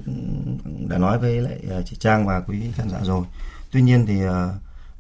[0.90, 3.26] đã nói với lại à, chị Trang và quý khán giả rồi.
[3.72, 4.32] Tuy nhiên thì uh,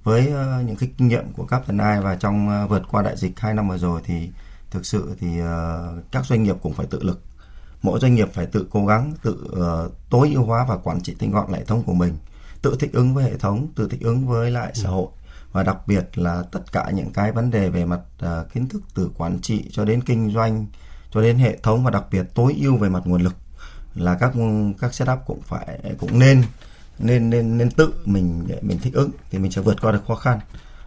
[0.10, 3.02] với uh, những cái kinh nghiệm của các phần ai và trong uh, vượt qua
[3.02, 4.30] đại dịch hai năm vừa rồi thì
[4.72, 5.28] thực sự thì
[6.12, 7.22] các doanh nghiệp cũng phải tự lực.
[7.82, 11.16] Mỗi doanh nghiệp phải tự cố gắng tự uh, tối ưu hóa và quản trị
[11.20, 12.18] tinh gọn hệ thống của mình.
[12.62, 15.08] Tự thích ứng với hệ thống tự thích ứng với lại xã hội.
[15.52, 18.82] Và đặc biệt là tất cả những cái vấn đề về mặt uh, kiến thức
[18.96, 20.66] từ quản trị cho đến kinh doanh
[21.12, 23.36] cho đến hệ thống và đặc biệt tối ưu về mặt nguồn lực
[23.96, 24.32] là các
[24.80, 26.44] các setup cũng phải cũng nên
[27.00, 30.16] nên nên nên tự mình mình thích ứng thì mình sẽ vượt qua được khó
[30.16, 30.40] khăn.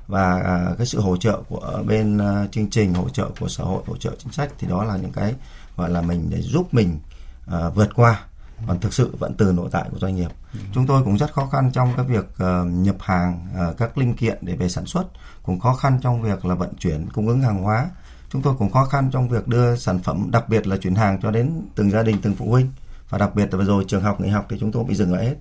[0.07, 3.65] Và à, cái sự hỗ trợ của bên à, chương trình hỗ trợ của xã
[3.65, 5.35] hội hỗ trợ chính sách thì đó là những cái
[5.77, 6.99] gọi là mình để giúp mình
[7.47, 8.21] à, vượt qua.
[8.67, 10.31] Còn thực sự vẫn từ nội tại của doanh nghiệp.
[10.73, 14.15] Chúng tôi cũng rất khó khăn trong cái việc uh, nhập hàng uh, các linh
[14.15, 15.05] kiện để về sản xuất.
[15.43, 17.91] Cũng khó khăn trong việc là vận chuyển cung ứng hàng hóa.
[18.31, 21.21] Chúng tôi cũng khó khăn trong việc đưa sản phẩm đặc biệt là chuyển hàng
[21.23, 22.71] cho đến từng gia đình từng phụ huynh.
[23.09, 25.13] Và đặc biệt là vừa rồi trường học nghỉ học thì chúng tôi bị dừng
[25.13, 25.37] lại hết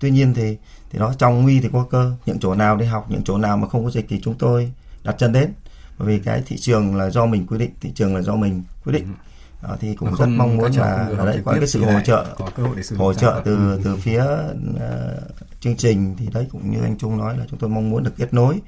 [0.00, 0.56] tuy nhiên thì
[0.90, 3.56] thì đó trong nguy thì có cơ những chỗ nào đi học những chỗ nào
[3.56, 4.72] mà không có dịch thì chúng tôi
[5.04, 5.52] đặt chân đến.
[5.98, 8.62] Bởi vì cái thị trường là do mình quyết định thị trường là do mình
[8.84, 9.14] quyết định.
[9.62, 12.26] Đó, thì cũng rất mong muốn là ở đây có cái sự hỗ trợ
[12.96, 13.80] hỗ trợ từ ừ.
[13.84, 14.80] từ phía uh,
[15.60, 18.12] chương trình thì đấy cũng như anh Trung nói là chúng tôi mong muốn được
[18.16, 18.60] kết nối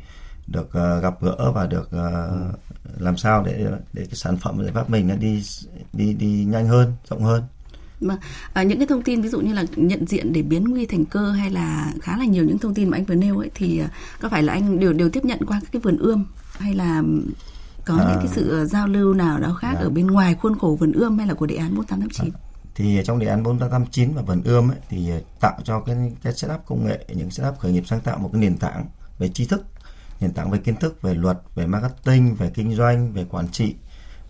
[0.46, 4.72] được uh, gặp gỡ và được uh, làm sao để để cái sản phẩm giải
[4.72, 5.42] pháp mình nó đi
[5.92, 7.42] đi đi nhanh hơn rộng hơn
[8.00, 8.18] mà
[8.52, 11.04] à, những cái thông tin ví dụ như là nhận diện để biến nguy thành
[11.04, 13.78] cơ hay là khá là nhiều những thông tin mà anh vừa nêu ấy thì
[13.78, 13.88] à,
[14.20, 16.24] có phải là anh đều đều tiếp nhận qua các cái vườn ươm
[16.58, 17.02] hay là
[17.84, 19.80] có à, những cái sự giao lưu nào đó khác dạ.
[19.80, 22.38] ở bên ngoài khuôn khổ vườn ươm hay là của đề án 4889 à,
[22.74, 26.61] thì trong đề án 4889 và vườn ươm ấy, thì tạo cho cái cái setup
[26.66, 28.87] công nghệ những setup khởi nghiệp sáng tạo một cái nền tảng
[29.18, 29.64] về tri thức
[30.20, 33.74] nền tảng về kiến thức về luật về marketing về kinh doanh về quản trị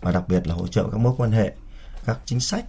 [0.01, 1.53] và đặc biệt là hỗ trợ các mối quan hệ
[2.05, 2.65] các chính sách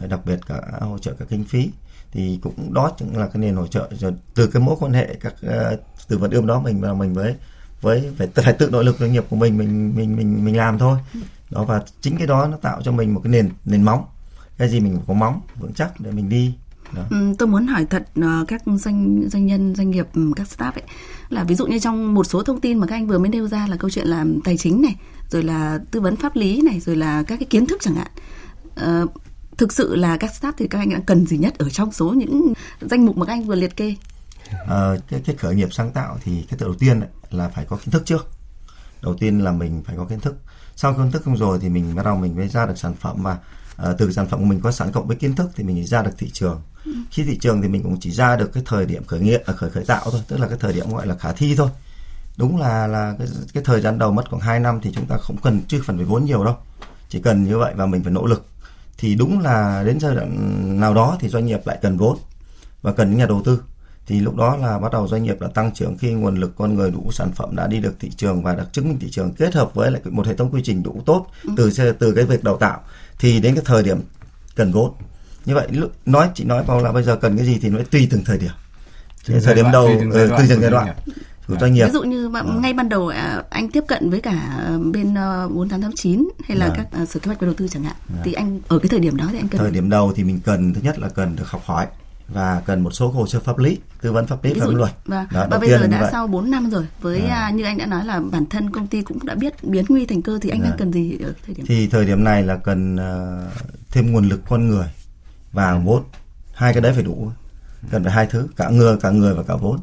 [0.00, 1.70] Ờ, đặc biệt cả hỗ trợ các kinh phí
[2.12, 5.14] thì cũng đó chính là cái nền hỗ trợ rồi từ cái mối quan hệ
[5.20, 5.76] các ờ,
[6.08, 7.34] từ vận ươm đó mình và mình với
[7.80, 10.78] với phải phải tự nội lực doanh nghiệp của mình mình mình mình mình làm
[10.78, 10.98] thôi.
[11.50, 14.04] Đó và chính cái đó nó tạo cho mình một cái nền nền móng.
[14.58, 16.54] Cái gì mình có móng vững chắc để mình đi.
[16.92, 17.02] Đó.
[17.10, 20.72] Ừ, tôi muốn hỏi thật ờ, các doanh doanh nhân doanh nghiệp ừ, các staff
[20.72, 20.82] ấy
[21.28, 23.48] là ví dụ như trong một số thông tin mà các anh vừa mới nêu
[23.48, 24.94] ra là câu chuyện là tài chính này
[25.30, 28.10] rồi là tư vấn pháp lý này rồi là các cái kiến thức chẳng hạn
[29.58, 32.10] thực sự là các staff thì các anh đã cần gì nhất ở trong số
[32.10, 33.94] những danh mục mà các anh vừa liệt kê?
[34.66, 37.90] À, cái cái khởi nghiệp sáng tạo thì cái đầu tiên là phải có kiến
[37.90, 38.28] thức trước.
[39.02, 40.36] Đầu tiên là mình phải có kiến thức.
[40.76, 43.22] Sau kiến thức không rồi thì mình bắt đầu mình mới ra được sản phẩm
[43.22, 43.38] và
[43.90, 46.02] uh, từ sản phẩm của mình có sẵn cộng với kiến thức thì mình ra
[46.02, 46.62] được thị trường.
[47.10, 49.52] Khi thị trường thì mình cũng chỉ ra được cái thời điểm khởi nghiệp à,
[49.52, 51.70] khởi khởi tạo thôi tức là cái thời điểm gọi là khả thi thôi.
[52.36, 55.16] Đúng là là cái, cái thời gian đầu mất khoảng 2 năm thì chúng ta
[55.16, 56.56] không cần chưa phần về vốn nhiều đâu.
[57.08, 58.46] Chỉ cần như vậy và mình phải nỗ lực
[59.02, 62.18] thì đúng là đến giai đoạn nào đó thì doanh nghiệp lại cần vốn
[62.82, 63.62] và cần những nhà đầu tư.
[64.06, 66.74] Thì lúc đó là bắt đầu doanh nghiệp đã tăng trưởng khi nguồn lực con
[66.74, 69.32] người đủ sản phẩm đã đi được thị trường và được chứng minh thị trường
[69.32, 71.50] kết hợp với lại một hệ thống quy trình đủ tốt ừ.
[71.56, 72.80] từ từ cái việc đào tạo
[73.18, 74.00] thì đến cái thời điểm
[74.54, 74.92] cần vốn.
[75.44, 75.68] Như vậy
[76.06, 78.38] nói chị nói vào là bây giờ cần cái gì thì nó tùy từng thời
[78.38, 78.52] điểm.
[79.26, 80.94] Từng thời điểm đầu tùy từng giai đoạn
[81.52, 82.42] của doanh nghiệp ví dụ như à.
[82.42, 86.72] ngay ban đầu à, anh tiếp cận với cả bên 4889 ờ, hay là à.
[86.76, 88.20] các uh, sở kế hoạch và đầu tư chẳng hạn à.
[88.24, 90.40] thì anh ở cái thời điểm đó thì anh cần thời điểm đầu thì mình
[90.44, 91.86] cần thứ nhất là cần được học hỏi
[92.28, 95.26] và cần một số hồ sơ pháp lý tư vấn pháp lý pháp luật và,
[95.32, 97.50] đó, và bây giờ đã sau 4 năm rồi với à.
[97.50, 100.22] như anh đã nói là bản thân công ty cũng đã biết biến nguy thành
[100.22, 100.68] cơ thì anh à.
[100.68, 103.52] đang cần gì ở thời điểm thì thời điểm này là cần uh,
[103.90, 104.86] thêm nguồn lực con người
[105.52, 106.02] và vốn
[106.54, 107.30] hai cái đấy phải đủ
[107.90, 109.78] cần phải hai thứ cả người cả người và cả vốn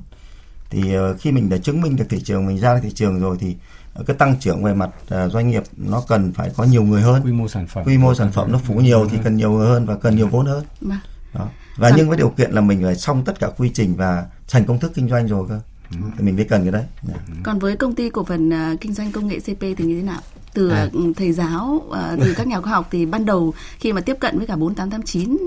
[0.70, 3.20] thì uh, khi mình đã chứng minh được thị trường mình ra được thị trường
[3.20, 3.56] rồi thì
[4.00, 7.02] uh, cái tăng trưởng về mặt uh, doanh nghiệp nó cần phải có nhiều người
[7.02, 7.22] hơn.
[7.26, 7.84] Quy mô sản phẩm.
[7.86, 10.28] Quy mô sản phẩm nó phủ nhiều thì cần nhiều người hơn và cần nhiều
[10.28, 10.64] vốn hơn.
[10.82, 10.98] Vâng.
[11.34, 11.48] đó.
[11.78, 14.66] Và nhưng với điều kiện là mình phải xong tất cả quy trình và thành
[14.66, 15.60] công thức kinh doanh rồi cơ.
[15.92, 16.84] Thì mình mới cần cái đấy.
[17.08, 17.16] Dạ.
[17.44, 20.04] còn với công ty cổ phần uh, kinh doanh công nghệ CP thì như thế
[20.04, 20.22] nào?
[20.54, 20.90] Từ à.
[21.16, 24.38] thầy giáo uh, từ các nhà khoa học thì ban đầu khi mà tiếp cận
[24.38, 25.38] với cả 4889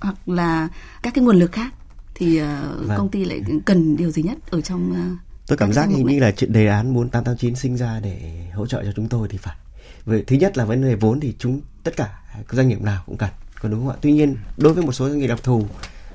[0.00, 0.68] hoặc là
[1.02, 1.72] các cái nguồn lực khác
[2.22, 2.46] thì uh,
[2.88, 2.98] vâng.
[2.98, 6.20] công ty lại cần điều gì nhất ở trong uh, tôi cảm giác hình như
[6.20, 9.56] là chuyện đề án 4889 sinh ra để hỗ trợ cho chúng tôi thì phải.
[10.06, 13.02] Về thứ nhất là vấn đề vốn thì chúng tất cả các doanh nghiệp nào
[13.06, 13.30] cũng cần
[13.60, 13.96] còn đúng không ạ?
[14.00, 15.66] Tuy nhiên đối với một số doanh nghiệp đặc thù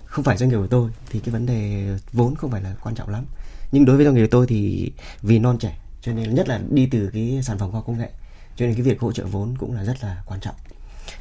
[0.06, 2.96] không phải doanh nghiệp của tôi thì cái vấn đề vốn không phải là quan
[2.96, 3.26] trọng lắm.
[3.72, 4.92] Nhưng đối với doanh nghiệp của tôi thì
[5.22, 8.10] vì non trẻ cho nên nhất là đi từ cái sản phẩm khoa công nghệ
[8.56, 10.56] cho nên cái việc hỗ trợ vốn cũng là rất là quan trọng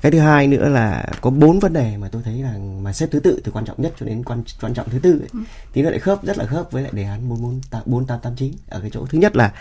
[0.02, 3.08] cái thứ hai nữa là có bốn vấn đề mà tôi thấy là mà xếp
[3.10, 5.38] thứ tự từ quan trọng nhất cho đến quan quan trọng thứ tư ấy, ừ.
[5.72, 8.20] thì nó lại khớp rất là khớp với lại đề án bốn bốn bốn tám
[8.20, 9.06] tám chín ở cái chỗ.
[9.06, 9.52] Thứ nhất là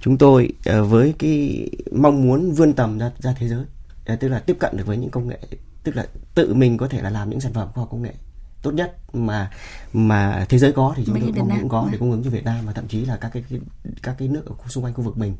[0.00, 3.64] chúng tôi ờ, với cái mong muốn vươn tầm ra ra thế giới
[4.06, 5.38] ờ, tức là tiếp cận được với những công nghệ
[5.84, 8.12] tức là tự mình có thể là làm những sản phẩm khoa học công nghệ
[8.62, 9.50] tốt nhất mà
[9.92, 12.44] mà thế giới có thì chúng tôi mong cũng có để cung ứng cho Việt
[12.44, 13.42] Nam và thậm chí là các cái
[14.02, 15.34] các cái nước ở xung quanh khu vực mình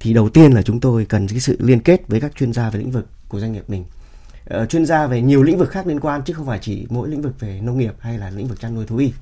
[0.00, 2.70] thì đầu tiên là chúng tôi cần cái sự liên kết với các chuyên gia
[2.70, 3.84] về lĩnh vực của doanh nghiệp mình.
[4.62, 7.08] Uh, chuyên gia về nhiều lĩnh vực khác liên quan chứ không phải chỉ mỗi
[7.08, 9.06] lĩnh vực về nông nghiệp hay là lĩnh vực chăn nuôi thú y.
[9.06, 9.12] Uh,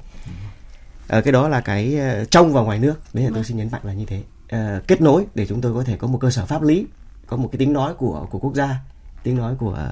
[1.09, 2.95] cái đó là cái uh, trong và ngoài nước.
[3.13, 3.45] Đấy là tôi vâng.
[3.45, 4.23] xin nhấn mạnh là như thế.
[4.55, 6.87] Uh, kết nối để chúng tôi có thể có một cơ sở pháp lý
[7.27, 8.77] có một cái tiếng nói của của quốc gia
[9.23, 9.91] tiếng nói của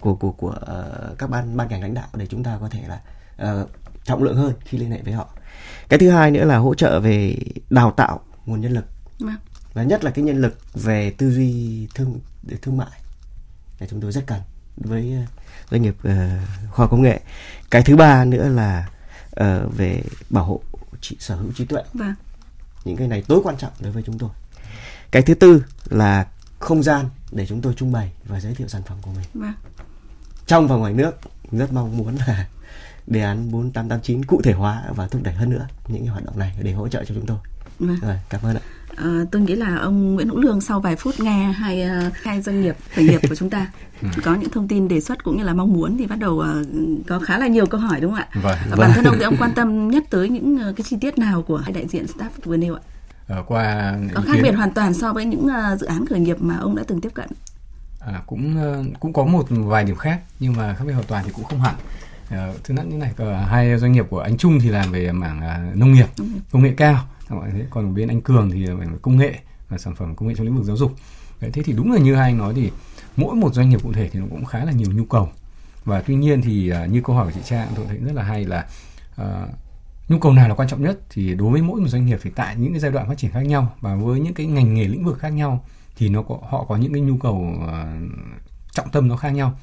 [0.00, 2.80] của của của uh, các ban ban ngành lãnh đạo để chúng ta có thể
[2.88, 3.00] là
[3.62, 3.70] uh,
[4.04, 5.28] trọng lượng hơn khi liên hệ với họ.
[5.88, 7.36] Cái thứ hai nữa là hỗ trợ về
[7.70, 8.84] đào tạo nguồn nhân lực.
[9.18, 9.36] Vâng.
[9.78, 13.00] Và nhất là cái nhân lực về tư duy thương để thương mại
[13.80, 14.40] để chúng tôi rất cần
[14.76, 15.22] với ờ,
[15.70, 17.20] doanh nghiệp uh, khoa công nghệ
[17.70, 18.88] cái thứ ba nữa là
[19.40, 20.60] uh, về bảo hộ
[21.00, 22.14] trị sở hữu trí tuệ vâng.
[22.84, 24.30] những cái này tối quan trọng đối với chúng tôi
[25.10, 26.26] cái thứ tư là
[26.58, 29.54] không gian để chúng tôi trưng bày và giới thiệu sản phẩm của mình vâng.
[30.46, 31.16] trong và ngoài nước
[31.52, 32.48] rất mong muốn là
[33.06, 36.38] đề án 4889 cụ thể hóa và thúc đẩy hơn nữa những cái hoạt động
[36.38, 37.38] này để hỗ trợ cho chúng tôi.
[37.78, 37.98] Vâng.
[38.02, 38.62] Rồi, cảm ơn ạ.
[38.98, 42.42] À, tôi nghĩ là ông Nguyễn Hữu Lương sau vài phút nghe hai uh, hai
[42.42, 43.66] doanh nghiệp khởi nghiệp của chúng ta
[44.24, 46.46] có những thông tin đề xuất cũng như là mong muốn thì bắt đầu uh,
[47.06, 48.28] có khá là nhiều câu hỏi đúng không ạ?
[48.34, 48.58] Vâng.
[48.70, 48.90] Bản vâng.
[48.94, 51.56] thân ông thì ông quan tâm nhất tới những uh, cái chi tiết nào của
[51.56, 52.80] hai đại diện staff vừa nêu ạ?
[53.26, 56.36] Ở qua có khác biệt hoàn toàn so với những uh, dự án khởi nghiệp
[56.40, 57.28] mà ông đã từng tiếp cận.
[58.00, 58.56] À, cũng
[59.00, 61.60] cũng có một vài điểm khác nhưng mà khác biệt hoàn toàn thì cũng không
[61.60, 61.74] hẳn
[62.30, 63.12] Ờ, thứ nhất như này
[63.46, 66.06] hai doanh nghiệp của anh Trung thì làm về mảng à, nông nghiệp
[66.50, 67.04] công nghệ cao
[67.70, 69.38] còn bên anh Cường thì về công nghệ
[69.68, 70.92] và sản phẩm công nghệ trong lĩnh vực giáo dục.
[71.40, 72.70] Đấy, thế thì đúng là như hai anh nói thì
[73.16, 75.28] mỗi một doanh nghiệp cụ thể thì nó cũng khá là nhiều nhu cầu.
[75.84, 78.22] Và tuy nhiên thì uh, như câu hỏi của chị Trang tôi thấy rất là
[78.22, 78.66] hay là
[79.22, 79.26] uh,
[80.08, 81.00] nhu cầu nào là quan trọng nhất?
[81.10, 83.30] Thì đối với mỗi một doanh nghiệp thì tại những cái giai đoạn phát triển
[83.30, 85.64] khác nhau và với những cái ngành nghề lĩnh vực khác nhau
[85.96, 87.68] thì nó có họ có những cái nhu cầu uh,
[88.72, 89.58] trọng tâm nó khác nhau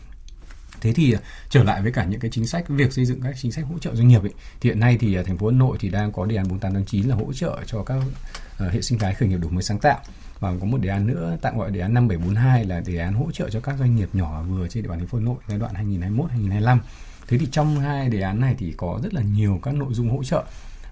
[0.85, 1.19] thế thì à,
[1.49, 3.79] trở lại với cả những cái chính sách việc xây dựng các chính sách hỗ
[3.79, 6.11] trợ doanh nghiệp ấy, thì hiện nay thì à, thành phố Hà Nội thì đang
[6.11, 9.37] có đề án 4889 là hỗ trợ cho các uh, hệ sinh thái khởi nghiệp
[9.37, 9.99] đổi mới sáng tạo.
[10.39, 13.31] Và có một đề án nữa tạm gọi đề án 5742 là đề án hỗ
[13.31, 15.57] trợ cho các doanh nghiệp nhỏ vừa trên địa bàn thành phố Hà Nội giai
[15.59, 16.79] đoạn 2021 2025
[17.27, 20.09] thế thì trong hai đề án này thì có rất là nhiều các nội dung
[20.09, 20.43] hỗ trợ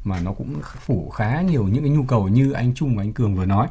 [0.03, 3.13] mà nó cũng phủ khá nhiều những cái nhu cầu như anh Trung và anh
[3.13, 3.67] Cường vừa nói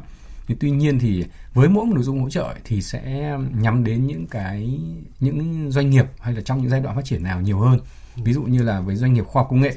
[0.47, 4.07] nhưng tuy nhiên thì với mỗi một nội dung hỗ trợ thì sẽ nhắm đến
[4.07, 4.79] những cái
[5.19, 7.79] những doanh nghiệp hay là trong những giai đoạn phát triển nào nhiều hơn.
[8.15, 9.75] Ví dụ như là với doanh nghiệp khoa học công nghệ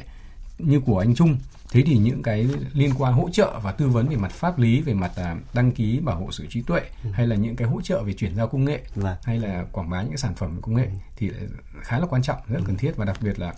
[0.58, 1.36] như của anh Trung.
[1.70, 4.80] Thế thì những cái liên quan hỗ trợ và tư vấn về mặt pháp lý
[4.80, 7.10] về mặt à, đăng ký bảo hộ sự trí tuệ ừ.
[7.12, 9.16] hay là những cái hỗ trợ về chuyển giao công nghệ vâng.
[9.22, 11.30] hay là quảng bá những cái sản phẩm công nghệ thì
[11.80, 13.54] khá là quan trọng rất là cần thiết và đặc biệt là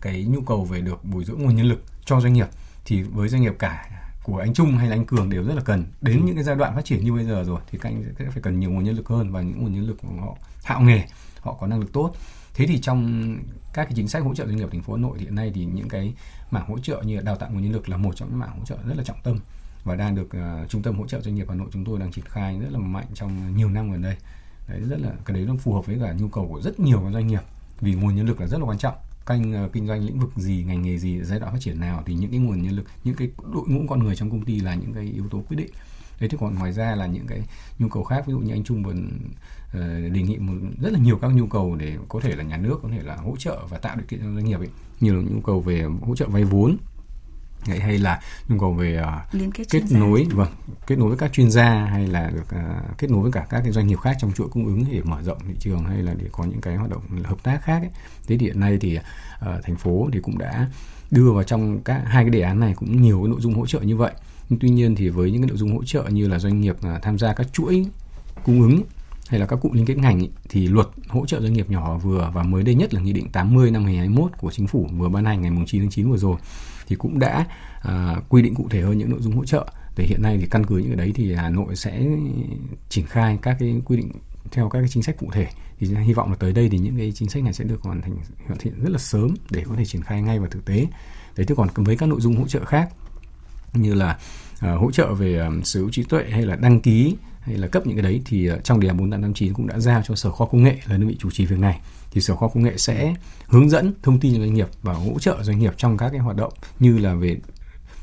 [0.00, 2.48] cái nhu cầu về được bồi dưỡng nguồn nhân lực cho doanh nghiệp.
[2.84, 3.90] Thì với doanh nghiệp cả
[4.26, 5.84] của anh Trung hay là anh Cường đều rất là cần.
[6.00, 8.30] Đến những cái giai đoạn phát triển như bây giờ rồi thì các anh sẽ
[8.30, 10.80] phải cần nhiều nguồn nhân lực hơn và những nguồn nhân lực của họ hạo
[10.80, 11.04] nghề
[11.40, 12.12] họ có năng lực tốt.
[12.54, 13.36] Thế thì trong
[13.72, 15.52] các cái chính sách hỗ trợ doanh nghiệp thành phố Hà Nội thì hiện nay
[15.54, 16.14] thì những cái
[16.50, 18.58] mảng hỗ trợ như là đào tạo nguồn nhân lực là một trong những mảng
[18.58, 19.38] hỗ trợ rất là trọng tâm
[19.84, 20.28] và đang được
[20.62, 22.72] uh, trung tâm hỗ trợ doanh nghiệp Hà Nội chúng tôi đang triển khai rất
[22.72, 24.16] là mạnh trong nhiều năm gần đây.
[24.68, 27.00] Đấy rất là cái đấy nó phù hợp với cả nhu cầu của rất nhiều
[27.04, 27.42] các doanh nghiệp
[27.80, 28.94] vì nguồn nhân lực là rất là quan trọng
[29.26, 31.80] kênh uh, ờ, kinh doanh lĩnh vực gì ngành nghề gì giai đoạn phát triển
[31.80, 34.44] nào thì những cái nguồn nhân lực những cái đội ngũ con người trong công
[34.44, 35.70] ty là những cái yếu tố quyết định.
[36.20, 37.40] Đấy thì còn ngoài ra là những cái
[37.78, 38.96] nhu cầu khác ví dụ như anh Trung vừa uh,
[39.72, 42.56] ờ, đề nghị một rất là nhiều các nhu cầu để có thể là nhà
[42.56, 44.70] nước có thể là hỗ trợ và tạo điều kiện cho doanh nghiệp ấy.
[45.00, 46.76] Nhiều nhu cầu về hỗ trợ vay vốn
[47.64, 50.52] hay là nhu cầu về uh, kết, kết nối vâng
[50.86, 53.60] kết nối với các chuyên gia hay là được uh, kết nối với cả các
[53.60, 56.14] cái doanh nghiệp khác trong chuỗi cung ứng để mở rộng thị trường hay là
[56.14, 57.90] để có những cái hoạt động hợp tác khác ấy.
[58.26, 59.02] thế thì hiện nay thì uh,
[59.42, 60.68] thành phố thì cũng đã
[61.10, 63.66] đưa vào trong các hai cái đề án này cũng nhiều cái nội dung hỗ
[63.66, 64.12] trợ như vậy
[64.48, 66.76] nhưng tuy nhiên thì với những cái nội dung hỗ trợ như là doanh nghiệp
[66.76, 67.86] uh, tham gia các chuỗi
[68.44, 68.82] cung ứng
[69.28, 71.92] hay là các cụm liên kết ngành ý, thì luật hỗ trợ doanh nghiệp nhỏ
[71.92, 74.88] và vừa và mới đây nhất là nghị định 80 năm 2021 của chính phủ
[74.96, 76.36] vừa ban hành ngày 9 tháng 9 vừa rồi
[76.86, 77.46] thì cũng đã
[77.82, 79.66] à, quy định cụ thể hơn những nội dung hỗ trợ.
[79.96, 82.06] Để hiện nay thì căn cứ những cái đấy thì Hà Nội sẽ
[82.88, 84.10] triển khai các cái quy định
[84.50, 85.48] theo các cái chính sách cụ thể.
[85.78, 88.02] Thì hy vọng là tới đây thì những cái chính sách này sẽ được hoàn
[88.02, 90.86] thành hoàn thiện rất là sớm để có thể triển khai ngay vào thực tế.
[91.36, 92.88] Đấy thế còn với các nội dung hỗ trợ khác
[93.72, 94.18] như là
[94.54, 97.68] uh, hỗ trợ về um, sở hữu trí tuệ hay là đăng ký hay là
[97.68, 100.30] cấp những cái đấy thì ờ, trong đề án 4859 cũng đã giao cho sở
[100.30, 101.80] khoa công nghệ là đơn vị chủ trì việc này.
[102.10, 103.14] Thì sở khoa công nghệ sẽ
[103.46, 106.20] hướng dẫn thông tin cho doanh nghiệp và hỗ trợ doanh nghiệp trong các cái
[106.20, 107.36] hoạt động như là về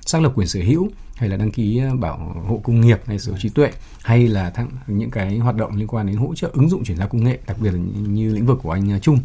[0.06, 3.20] xác lập quyền sở hữu hay là đăng ký ờ, bảo hộ công nghiệp hay
[3.20, 3.72] sở hữu trí tuệ
[4.04, 6.98] hay là thăng, những cái hoạt động liên quan đến hỗ trợ ứng dụng chuyển
[6.98, 9.20] giao công nghệ đặc biệt là như lĩnh vực của anh ờ, Trung.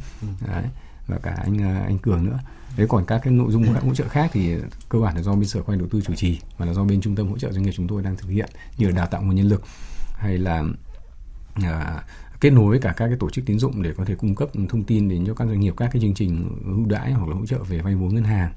[0.47, 0.65] Đấy,
[1.07, 2.39] và cả anh anh Cường nữa.
[2.77, 4.55] Đấy còn các cái nội dung các hỗ trợ khác thì
[4.89, 7.01] cơ bản là do bên sở khoa đầu tư chủ trì và là do bên
[7.01, 9.23] trung tâm hỗ trợ doanh nghiệp chúng tôi đang thực hiện như là đào tạo
[9.23, 9.63] nguồn nhân lực
[10.19, 10.65] hay là
[11.55, 12.03] à,
[12.41, 14.49] kết nối với cả các cái tổ chức tín dụng để có thể cung cấp
[14.69, 17.35] thông tin đến cho các doanh nghiệp các cái chương trình ưu đãi hoặc là
[17.35, 18.53] hỗ trợ về vay vốn ngân hàng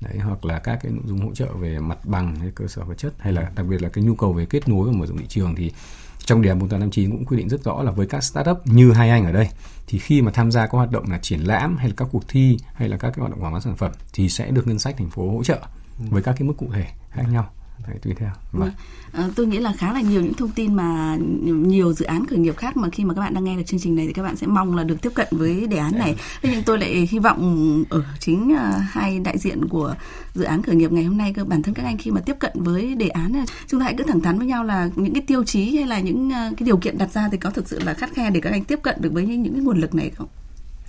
[0.00, 2.84] đấy hoặc là các cái nội dung hỗ trợ về mặt bằng hay cơ sở
[2.84, 5.06] vật chất hay là đặc biệt là cái nhu cầu về kết nối và mở
[5.06, 5.72] rộng thị trường thì
[6.18, 9.10] trong đề án 4859 cũng quy định rất rõ là với các startup như hai
[9.10, 9.48] anh ở đây
[9.86, 12.28] thì khi mà tham gia các hoạt động là triển lãm hay là các cuộc
[12.28, 14.78] thi hay là các cái hoạt động quảng bá sản phẩm thì sẽ được ngân
[14.78, 15.58] sách thành phố hỗ trợ
[15.98, 16.04] ừ.
[16.10, 17.52] với các cái mức cụ thể khác nhau
[17.88, 18.30] Đấy, tùy theo.
[18.52, 18.70] Vâng.
[19.12, 21.16] À, tôi nghĩ là khá là nhiều những thông tin mà
[21.46, 23.80] nhiều dự án khởi nghiệp khác mà khi mà các bạn đang nghe được chương
[23.80, 26.16] trình này thì các bạn sẽ mong là được tiếp cận với đề án này.
[26.42, 29.94] Thế nhưng tôi lại hy vọng ở chính uh, hai đại diện của
[30.34, 32.36] dự án khởi nghiệp ngày hôm nay cơ bản thân các anh khi mà tiếp
[32.38, 35.14] cận với đề án này chúng ta hãy cứ thẳng thắn với nhau là những
[35.14, 37.68] cái tiêu chí hay là những uh, cái điều kiện đặt ra thì có thực
[37.68, 39.80] sự là khắt khe để các anh tiếp cận được với những, những cái nguồn
[39.80, 40.28] lực này không?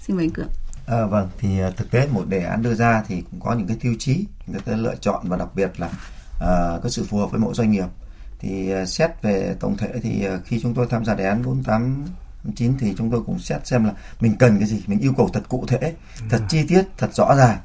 [0.01, 0.49] Xin mời anh Cường.
[0.87, 3.77] À, vâng, thì thực tế một đề án đưa ra thì cũng có những cái
[3.81, 5.89] tiêu chí người ta lựa chọn và đặc biệt là
[6.83, 7.87] có sự phù hợp với mỗi doanh nghiệp.
[8.39, 11.43] Thì uh, xét về tổng thể thì uh, khi chúng tôi tham gia đề án
[11.43, 15.29] 489 thì chúng tôi cũng xét xem là mình cần cái gì mình yêu cầu
[15.33, 15.93] thật cụ thể
[16.29, 17.57] thật chi tiết thật rõ ràng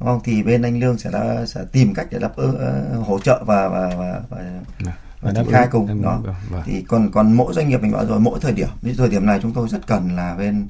[0.00, 0.20] đúng không?
[0.24, 2.58] Thì bên anh lương sẽ đã, sẽ tìm cách để đáp ứng
[3.06, 4.38] hỗ trợ và và và, và
[4.84, 6.20] dạ, và triển khai cùng đó.
[6.50, 6.62] vâng.
[6.66, 8.68] thì còn còn mỗi doanh nghiệp mình bảo rồi mỗi thời điểm.
[8.82, 10.68] Như thời điểm này chúng tôi rất cần là bên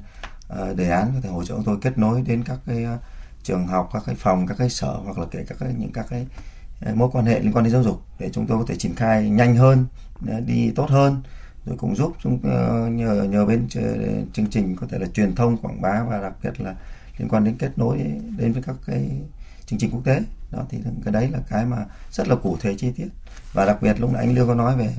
[0.53, 2.99] uh, đề án có thể hỗ trợ chúng tôi kết nối đến các cái uh,
[3.43, 6.05] trường học các cái phòng các cái sở hoặc là kể các cái những các
[6.09, 6.27] cái
[6.95, 9.29] mối quan hệ liên quan đến giáo dục để chúng tôi có thể triển khai
[9.29, 9.85] nhanh hơn
[10.45, 11.21] đi tốt hơn
[11.65, 13.67] rồi cũng giúp chúng ờ, nhờ nhờ bên
[14.33, 16.75] chương trình có thể là truyền thông quảng bá và đặc biệt là
[17.17, 17.97] liên quan đến kết nối
[18.37, 19.09] đến với các cái
[19.65, 20.21] chương trình quốc tế.
[20.51, 23.07] Đó thì cái đấy là cái mà rất là cụ thể chi tiết.
[23.53, 24.89] Và đặc biệt lúc nãy anh lương có nói về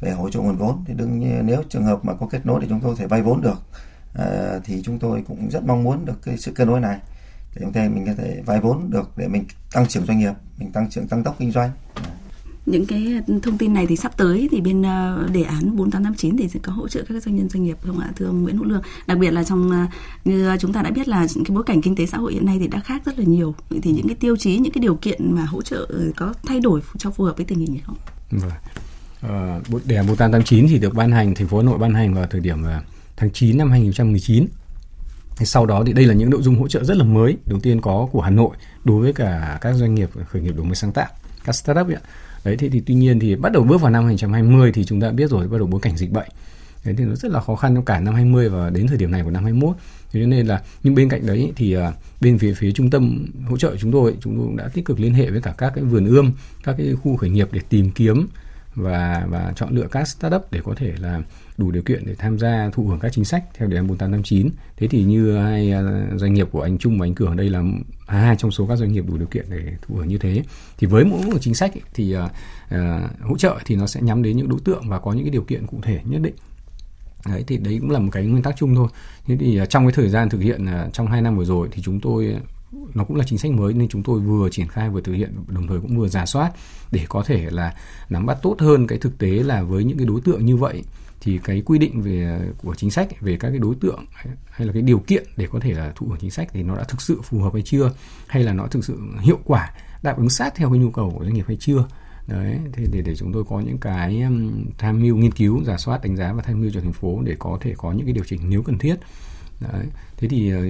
[0.00, 2.60] về hỗ trợ nguồn vốn thì đương nhiên nếu trường hợp mà có kết nối
[2.60, 3.62] thì chúng tôi có thể vay vốn được.
[4.14, 6.98] À, thì chúng tôi cũng rất mong muốn được cái sự kết nối này
[7.54, 10.32] để chúng ta mình có thể vay vốn được để mình tăng trưởng doanh nghiệp
[10.58, 11.70] mình tăng trưởng tăng tốc kinh doanh
[12.68, 16.48] những cái thông tin này thì sắp tới thì bên ờ, đề án 4889 thì
[16.48, 18.64] sẽ có hỗ trợ các doanh nhân doanh nghiệp không ạ thưa ông Nguyễn Hữu
[18.64, 19.86] Lương đặc biệt là trong ờ,
[20.24, 22.56] như chúng ta đã biết là cái bối cảnh kinh tế xã hội hiện nay
[22.60, 24.94] thì đã khác rất là nhiều vậy thì những cái tiêu chí những cái điều
[24.94, 27.96] kiện mà hỗ trợ có thay đổi cho phù hợp với tình hình này không?
[28.30, 28.50] Vâng.
[29.20, 32.26] Ờ, đề án 4889 thì được ban hành thành phố Hà Nội ban hành vào
[32.26, 32.80] thời điểm ờ,
[33.16, 34.46] tháng 9 năm 2019
[35.46, 37.80] sau đó thì đây là những nội dung hỗ trợ rất là mới đầu tiên
[37.80, 40.92] có của Hà Nội đối với cả các doanh nghiệp khởi nghiệp đổi mới sáng
[40.92, 41.08] tạo
[41.44, 41.96] các startup ấy.
[42.44, 45.10] đấy thì, thì tuy nhiên thì bắt đầu bước vào năm 2020 thì chúng ta
[45.10, 46.28] biết rồi bắt đầu bối cảnh dịch bệnh
[46.84, 49.10] đấy thì nó rất là khó khăn trong cả năm 20 và đến thời điểm
[49.10, 49.76] này của năm 21
[50.12, 53.56] thế nên là nhưng bên cạnh đấy thì à, bên phía phía trung tâm hỗ
[53.56, 55.84] trợ chúng tôi chúng tôi cũng đã tích cực liên hệ với cả các cái
[55.84, 56.32] vườn ươm
[56.64, 58.28] các cái khu khởi nghiệp để tìm kiếm
[58.78, 61.22] và và chọn lựa các startup để có thể là
[61.56, 64.50] đủ điều kiện để tham gia thụ hưởng các chính sách theo đề án 4859.
[64.76, 65.82] Thế thì như hai à,
[66.16, 67.62] doanh nghiệp của anh Trung và anh Cường đây là
[68.06, 70.42] hai trong số các doanh nghiệp đủ điều kiện để thụ hưởng như thế.
[70.78, 72.22] Thì với mỗi một chính sách ấy, thì uh,
[72.74, 75.30] uh, hỗ trợ thì nó sẽ nhắm đến những đối tượng và có những cái
[75.30, 76.34] điều kiện cụ thể nhất định.
[77.26, 78.88] Đấy thì đấy cũng là một cái nguyên tắc chung thôi.
[79.26, 81.68] Thế thì uh, trong cái thời gian thực hiện uh, trong hai năm vừa rồi
[81.72, 82.36] thì chúng tôi
[82.72, 85.34] nó cũng là chính sách mới nên chúng tôi vừa triển khai vừa thực hiện,
[85.48, 86.52] đồng thời cũng vừa giả soát
[86.92, 87.74] để có thể là
[88.08, 90.84] nắm bắt tốt hơn cái thực tế là với những cái đối tượng như vậy.
[91.20, 94.04] Thì cái quy định về, của chính sách về các cái đối tượng
[94.50, 96.76] hay là cái điều kiện để có thể là thụ hưởng chính sách thì nó
[96.76, 97.92] đã thực sự phù hợp hay chưa?
[98.26, 101.24] Hay là nó thực sự hiệu quả, đáp ứng sát theo cái nhu cầu của
[101.24, 101.84] doanh nghiệp hay chưa?
[102.26, 104.24] Đấy, thì để để chúng tôi có những cái
[104.78, 107.36] tham mưu nghiên cứu giả soát, đánh giá và tham mưu cho thành phố để
[107.38, 108.94] có thể có những cái điều chỉnh nếu cần thiết.
[109.60, 110.60] Đấy, thế thì ờ,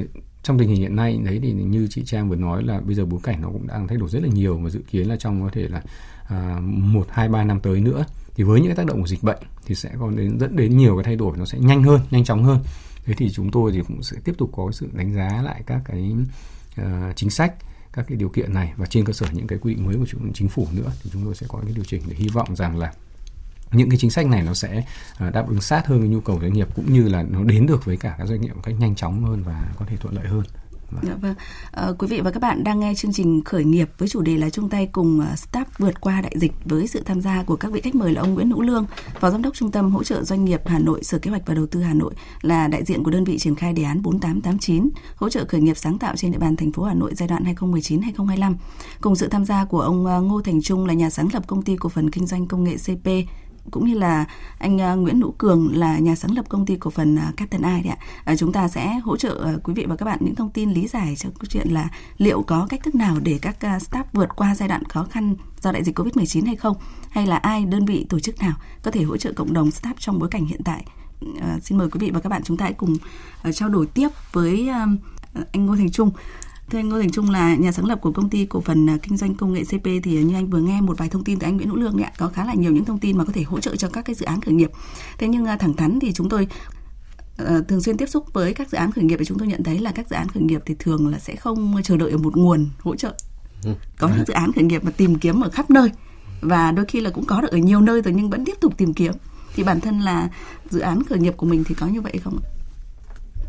[0.49, 3.05] trong tình hình hiện nay đấy thì như chị Trang vừa nói là bây giờ
[3.05, 5.43] bối cảnh nó cũng đang thay đổi rất là nhiều và dự kiến là trong
[5.43, 5.83] có thể là
[6.29, 9.23] à, một hai ba năm tới nữa thì với những cái tác động của dịch
[9.23, 12.01] bệnh thì sẽ còn đến dẫn đến nhiều cái thay đổi nó sẽ nhanh hơn
[12.11, 12.59] nhanh chóng hơn.
[13.05, 15.81] Thế thì chúng tôi thì cũng sẽ tiếp tục có sự đánh giá lại các
[15.85, 16.15] cái
[16.81, 17.55] uh, chính sách
[17.93, 20.07] các cái điều kiện này và trên cơ sở những cái quy định mới của
[20.35, 22.79] chính phủ nữa thì chúng tôi sẽ có cái điều chỉnh để hy vọng rằng
[22.79, 22.93] là
[23.73, 24.85] những cái chính sách này nó sẽ
[25.19, 27.67] ờ, đáp ứng sát hơn với nhu cầu doanh nghiệp cũng như là nó đến
[27.67, 30.15] được với cả các doanh nghiệp một cách nhanh chóng hơn và có thể thuận
[30.15, 30.43] lợi hơn.
[30.91, 31.05] Vâng.
[31.07, 31.35] Dạ vâng.
[31.71, 34.37] À, quý vị và các bạn đang nghe chương trình khởi nghiệp với chủ đề
[34.37, 37.43] là chung tay cùng ờ, uh, Start vượt qua đại dịch với sự tham gia
[37.43, 38.87] của các vị khách mời là ông Nguyễn Hữu Lương,
[39.21, 41.55] Phó Giám đốc Trung tâm Hỗ trợ Doanh nghiệp Hà Nội, Sở Kế hoạch và
[41.55, 44.89] Đầu tư Hà Nội là đại diện của đơn vị triển khai đề án 4889
[45.17, 47.45] hỗ trợ khởi nghiệp sáng tạo trên địa bàn thành phố Hà Nội giai đoạn
[47.45, 48.55] 2019-2025.
[49.01, 51.77] Cùng sự tham gia của ông Ngô Thành Trung là nhà sáng lập công ty
[51.77, 53.09] cổ phần kinh doanh công nghệ CP
[53.71, 54.25] cũng như là
[54.59, 57.63] anh ờ, Nguyễn Hữu Cường là nhà sáng lập công ty cổ phần ờ, Captain
[57.63, 57.99] Eye đấy ạ.
[58.25, 60.87] À, chúng ta sẽ hỗ trợ quý vị và các bạn những thông tin lý
[60.87, 61.89] giải cho câu chuyện là
[62.19, 65.73] liệu có cách thức nào để các staff vượt qua giai đoạn khó khăn do
[65.73, 66.77] đại dịch Covid-19 hay không
[67.11, 69.95] hay là ai đơn vị tổ chức nào có thể hỗ trợ cộng đồng staff
[69.99, 70.85] trong bối cảnh hiện tại.
[71.41, 72.97] À, xin mời quý vị và các bạn chúng ta hãy cùng
[73.53, 74.71] trao đổi tiếp với
[75.53, 76.11] anh Ngô Thành Trung
[76.71, 78.97] Thưa anh Ngô Thành Trung là nhà sáng lập của công ty cổ phần à,
[79.03, 81.47] kinh doanh công nghệ CP thì như anh vừa nghe một vài thông tin từ
[81.47, 83.33] anh Nguyễn Hữu Lương đấy ạ, có khá là nhiều những thông tin mà có
[83.33, 84.71] thể hỗ trợ cho các cái dự án khởi nghiệp.
[85.19, 86.49] Thế nhưng à, thẳng thắn thì chúng tôi
[87.69, 89.79] thường xuyên tiếp xúc với các dự án khởi nghiệp thì chúng tôi nhận thấy
[89.79, 92.37] là các dự án khởi nghiệp thì thường là sẽ không chờ đợi ở một
[92.37, 93.15] nguồn hỗ trợ
[93.65, 93.75] ừ.
[93.99, 95.91] có những dự án khởi nghiệp mà tìm kiếm ở khắp nơi
[96.41, 98.75] và đôi khi là cũng có được ở nhiều nơi rồi nhưng vẫn tiếp tục
[98.77, 99.13] tìm kiếm
[99.55, 100.29] thì bản thân là
[100.71, 102.58] dự án khởi nghiệp của mình thì có như vậy không ạ?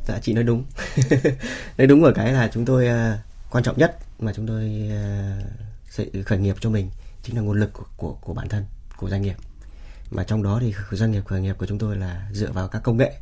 [0.09, 0.65] Dạ chị nói đúng.
[1.77, 3.19] nói đúng ở cái là chúng tôi uh,
[3.51, 4.91] quan trọng nhất mà chúng tôi
[6.07, 6.89] uh, khởi nghiệp cho mình
[7.23, 8.65] chính là nguồn lực của, của của bản thân
[8.97, 9.35] của doanh nghiệp.
[10.11, 12.83] Mà trong đó thì doanh nghiệp khởi nghiệp của chúng tôi là dựa vào các
[12.83, 13.13] công nghệ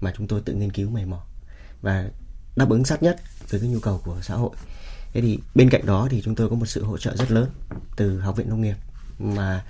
[0.00, 1.22] mà chúng tôi tự nghiên cứu mày mò
[1.82, 2.08] và
[2.56, 4.50] đáp ứng sát nhất với cái nhu cầu của xã hội.
[5.12, 7.50] Thế thì bên cạnh đó thì chúng tôi có một sự hỗ trợ rất lớn
[7.96, 8.76] từ Học viện Nông nghiệp
[9.18, 9.64] mà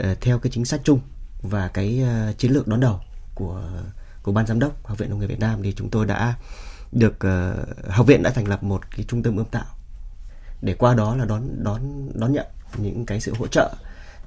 [0.00, 1.00] uh, theo cái chính sách chung
[1.42, 3.00] và cái uh, chiến lược đón đầu
[3.34, 3.70] của
[4.24, 6.34] của ban giám đốc Học viện Nông nghiệp Việt Nam thì chúng tôi đã
[6.92, 9.66] được uh, học viện đã thành lập một cái trung tâm ươm tạo
[10.62, 12.46] để qua đó là đón đón đón nhận
[12.76, 13.74] những cái sự hỗ trợ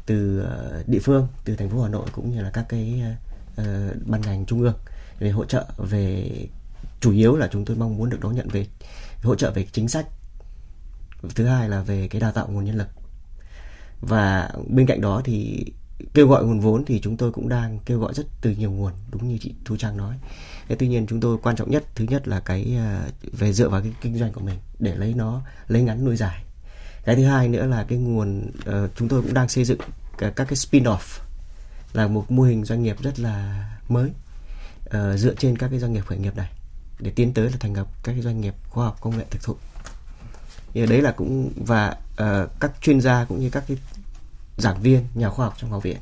[0.06, 0.45] từ
[0.80, 3.04] uh, địa phương từ thành phố Hà Nội cũng như là các cái
[3.62, 3.66] uh,
[4.06, 4.76] ban ngành trung ương
[5.20, 6.30] để hỗ trợ về
[7.00, 8.68] chủ yếu là chúng tôi mong muốn được đón nhận về
[9.24, 10.08] hỗ trợ về chính sách.
[11.36, 12.88] Thứ hai là về cái đào tạo nguồn nhân lực.
[14.02, 15.66] Và bên cạnh đó thì
[16.14, 18.93] kêu gọi nguồn vốn thì chúng tôi cũng đang kêu gọi rất từ nhiều nguồn
[19.12, 20.20] đúng như chị Thu Trang nói.
[20.68, 23.70] Thế tuy nhiên chúng tôi quan trọng nhất thứ nhất là cái ờ, về dựa
[23.70, 26.43] vào cái kinh doanh của mình để lấy nó lấy ngắn nuôi dài.
[27.04, 29.80] Cái thứ hai nữa là cái nguồn uh, chúng tôi cũng đang xây dựng
[30.18, 31.20] các, các cái spin-off
[31.93, 34.10] là một mô hình doanh nghiệp rất là mới
[34.86, 36.50] uh, dựa trên các cái doanh nghiệp khởi nghiệp này
[37.00, 39.43] để tiến tới là thành lập các cái doanh nghiệp khoa học công nghệ thực
[39.43, 39.56] thụ.
[40.74, 43.78] Thì đấy là cũng và uh, các chuyên gia cũng như các cái
[44.58, 45.97] giảng viên, nhà khoa học trong học viện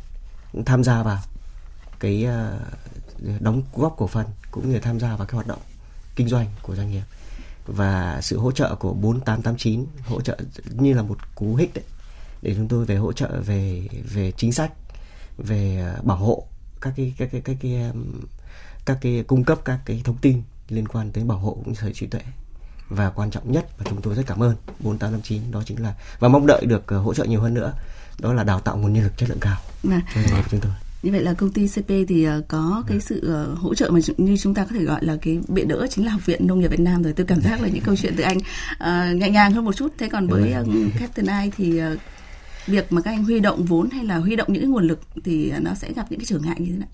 [0.52, 1.20] cũng tham gia vào
[2.00, 2.60] cái ờ,
[3.40, 5.60] đóng góp cổ phần cũng như tham gia vào cái hoạt động
[6.16, 7.04] kinh doanh của doanh nghiệp.
[7.66, 10.38] Và sự hỗ trợ của 4889 hỗ trợ
[10.70, 11.84] như là một cú hích đấy
[12.42, 14.72] để chúng tôi về hỗ trợ về về chính sách,
[15.38, 16.48] về ờ, bảo hộ
[16.82, 17.92] các cái các cái các cái
[18.86, 21.80] các cái cung cấp các cái thông tin liên quan tới bảo hộ cũng như
[21.82, 22.22] sở trí tuệ.
[22.90, 26.28] Và quan trọng nhất và chúng tôi rất cảm ơn 4859 đó chính là, và
[26.28, 27.74] mong đợi được ờ, hỗ trợ nhiều hơn nữa
[28.20, 29.58] đó là đào tạo nguồn nhân lực chất lượng cao.
[29.92, 30.02] À.
[30.16, 30.72] cho doanh nghiệp chúng tôi.
[31.06, 34.00] Như vậy là công ty CP thì ờ, có cái sự ờ, hỗ trợ mà
[34.18, 36.60] như chúng ta có thể gọi là cái bệ đỡ chính là học viện nông
[36.60, 37.14] nghiệp Việt Nam rồi.
[37.14, 39.94] Tôi cảm giác là những câu chuyện từ anh uh, nhẹ nhàng hơn một chút.
[39.98, 40.68] Thế còn với uh,
[41.00, 42.00] Captain I thì uh,
[42.68, 45.00] việc mà các anh huy động vốn hay là huy động những cái nguồn lực
[45.24, 46.90] thì nó sẽ gặp những cái trở ngại như thế nào?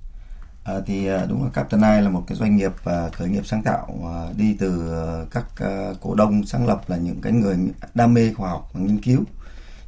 [0.63, 3.63] À, thì đúng là Captain I là một cái doanh nghiệp uh, khởi nghiệp sáng
[3.63, 4.93] tạo uh, đi từ
[5.23, 7.57] uh, các uh, cổ đông sáng lập là những cái người
[7.93, 9.23] đam mê khoa học và nghiên cứu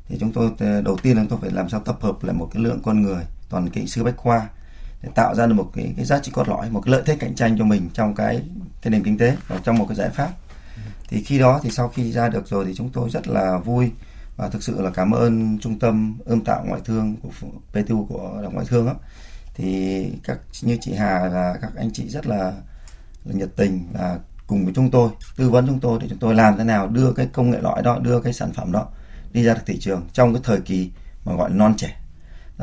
[0.08, 2.34] thì chúng tôi ờ, đầu tiên là chúng tôi phải làm sao tập hợp lại
[2.34, 4.49] một cái lượng con người toàn kỹ sư bách khoa
[5.01, 7.16] để tạo ra được một cái, cái giá trị cốt lõi một cái lợi thế
[7.20, 8.41] cạnh tranh cho mình trong cái
[8.82, 10.30] cái nền kinh tế và trong một cái giải pháp
[11.08, 13.91] thì khi đó thì sau khi ra được rồi thì chúng tôi rất là vui
[14.38, 17.30] và thực sự là cảm ơn trung tâm ươm tạo ngoại thương của
[17.72, 18.95] PTU của đảng ngoại thương đó.
[19.56, 22.54] thì các như chị Hà và các anh chị rất là,
[23.26, 26.36] là nhiệt tình và cùng với chúng tôi tư vấn chúng tôi để chúng tôi
[26.36, 28.88] làm thế nào đưa cái công nghệ lõi đó đưa cái sản phẩm đó
[29.34, 30.91] đi ra được thị trường trong cái thời kỳ
[31.25, 31.99] mà gọi là non trẻ.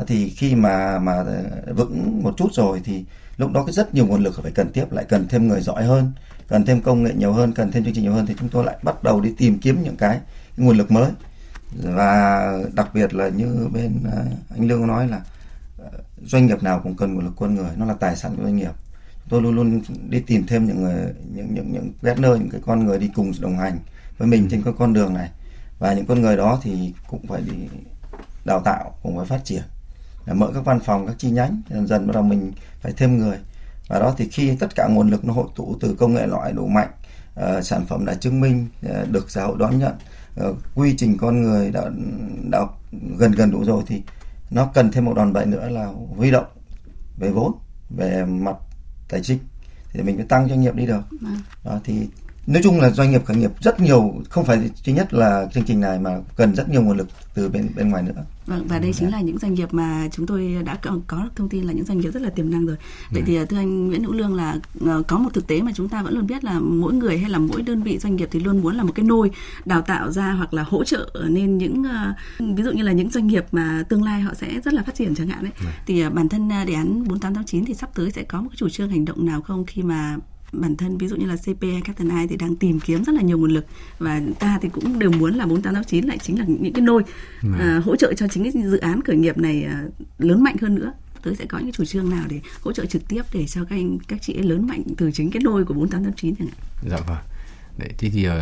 [0.07, 3.05] Thì khi mà mà ờ, vững một chút rồi thì
[3.37, 5.83] lúc đó có rất nhiều nguồn lực phải cần tiếp lại cần thêm người giỏi
[5.83, 6.11] hơn
[6.47, 8.63] cần thêm công nghệ nhiều hơn cần thêm chương trình nhiều hơn thì chúng tôi
[8.63, 10.19] lại bắt đầu đi tìm kiếm những cái,
[10.57, 11.11] cái nguồn lực mới.
[11.83, 15.21] Và đặc biệt là như bên ờ, anh lương nói là
[15.77, 15.89] ờ,
[16.23, 18.57] doanh nghiệp nào cũng cần nguồn lực con người nó là tài sản của doanh
[18.57, 18.71] nghiệp.
[19.29, 22.85] Tôi luôn luôn đi tìm thêm những người những những những partner những cái con
[22.85, 23.79] người đi cùng đồng hành
[24.17, 25.29] với mình trên cái con đường này
[25.81, 27.53] và những con người đó thì cũng phải đi
[28.45, 29.61] đào tạo cũng phải phát triển
[30.25, 32.51] để mở các văn phòng các chi nhánh dần dần bắt đầu mình
[32.81, 33.37] phải thêm người
[33.87, 36.51] và đó thì khi tất cả nguồn lực nó hội tụ từ công nghệ loại
[36.51, 36.89] đủ mạnh
[37.39, 39.93] uh, sản phẩm đã chứng minh uh, được xã hội đón nhận
[40.49, 41.81] uh, quy trình con người đã,
[42.49, 42.59] đã
[43.17, 44.01] gần gần đủ rồi thì
[44.49, 46.45] nó cần thêm một đòn bẩy nữa là huy động
[47.17, 47.51] về vốn
[47.89, 48.55] về mặt
[49.09, 49.39] tài chính
[49.93, 51.37] thì mình phải tăng doanh nghiệp đi được vâng.
[51.63, 52.07] đó thì
[52.47, 55.63] nói chung là doanh nghiệp khởi nghiệp rất nhiều không phải duy nhất là chương
[55.63, 58.23] trình này mà cần rất nhiều nguồn lực từ bên bên ngoài nữa.
[58.45, 60.77] Vâng và đây chính là những doanh nghiệp mà chúng tôi đã
[61.07, 62.77] có thông tin là những doanh nghiệp rất là tiềm năng rồi.
[63.11, 65.89] Vậy thì thưa anh Nguyễn Hữu Lương là ờ, có một thực tế mà chúng
[65.89, 68.39] ta vẫn luôn biết là mỗi người hay là mỗi đơn vị doanh nghiệp thì
[68.39, 69.31] luôn muốn là một cái nôi
[69.65, 73.09] đào tạo ra hoặc là hỗ trợ nên những ờ, ví dụ như là những
[73.09, 75.53] doanh nghiệp mà tương lai họ sẽ rất là phát triển chẳng hạn đấy
[75.85, 78.69] thì ờ, bản thân đề án 4889 thì sắp tới sẽ có một cái chủ
[78.69, 80.17] trương hành động nào không khi mà
[80.51, 83.15] bản thân ví dụ như là CP hay Captain I thì đang tìm kiếm rất
[83.15, 83.65] là nhiều nguồn lực
[83.99, 87.03] và ta thì cũng đều muốn là 4889 lại chính là những cái nôi
[87.59, 89.83] à, hỗ trợ cho chính cái dự án khởi nghiệp này à,
[90.17, 90.93] lớn mạnh hơn nữa
[91.23, 93.75] tới sẽ có những chủ trương nào để hỗ trợ trực tiếp để cho các
[93.75, 96.57] anh các chị lớn mạnh từ chính cái nôi của 4889 chẳng hạn.
[96.89, 97.17] Dạ vâng.
[97.77, 98.33] Đấy thì thì uh,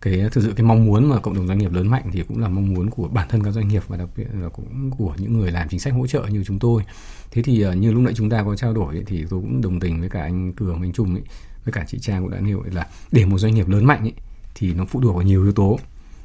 [0.00, 2.38] cái thực sự cái mong muốn mà cộng đồng doanh nghiệp lớn mạnh thì cũng
[2.38, 5.14] là mong muốn của bản thân các doanh nghiệp và đặc biệt là cũng của
[5.18, 6.82] những người làm chính sách hỗ trợ như chúng tôi.
[7.30, 9.60] Thế thì ờ, như lúc nãy chúng ta có trao đổi ấy, thì tôi cũng
[9.60, 11.22] đồng tình với cả anh cường anh trung ấy
[11.64, 14.12] với cả chị trang cũng đã nêu là để một doanh nghiệp lớn mạnh ấy,
[14.54, 15.78] thì nó phụ thuộc vào nhiều yếu tố.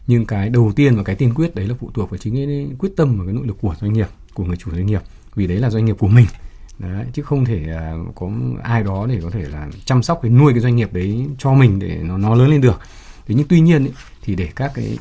[0.07, 2.67] Nhưng cái đầu tiên và cái tiên quyết đấy là phụ thuộc vào chính cái
[2.79, 5.01] quyết tâm và cái nỗ lực của doanh nghiệp của người chủ doanh nghiệp.
[5.35, 6.25] Vì đấy là doanh nghiệp của mình.
[6.79, 8.29] Đấy, chứ không thể à, có
[8.63, 11.53] ai đó để có thể là chăm sóc cái nuôi cái doanh nghiệp đấy cho
[11.53, 12.79] mình để nó nó lớn lên được
[13.27, 14.97] thế nhưng tuy nhiên ấy, thì để các cái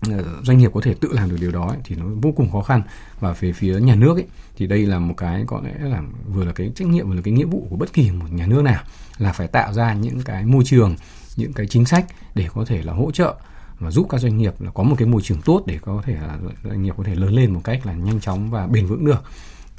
[0.00, 2.50] ờ, doanh nghiệp có thể tự làm được điều đó ấy, thì nó vô cùng
[2.52, 2.82] khó khăn
[3.20, 4.26] và về phía nhà nước ấy,
[4.56, 7.22] thì đây là một cái có lẽ là vừa là cái trách nhiệm vừa là
[7.22, 8.82] cái nghĩa vụ của bất kỳ một nhà nước nào
[9.18, 10.96] là phải tạo ra những cái môi trường
[11.36, 13.34] những cái chính sách để có thể là hỗ trợ
[13.78, 16.14] và giúp các doanh nghiệp là có một cái môi trường tốt để có thể
[16.14, 19.04] là doanh nghiệp có thể lớn lên một cách là nhanh chóng và bền vững
[19.04, 19.22] được.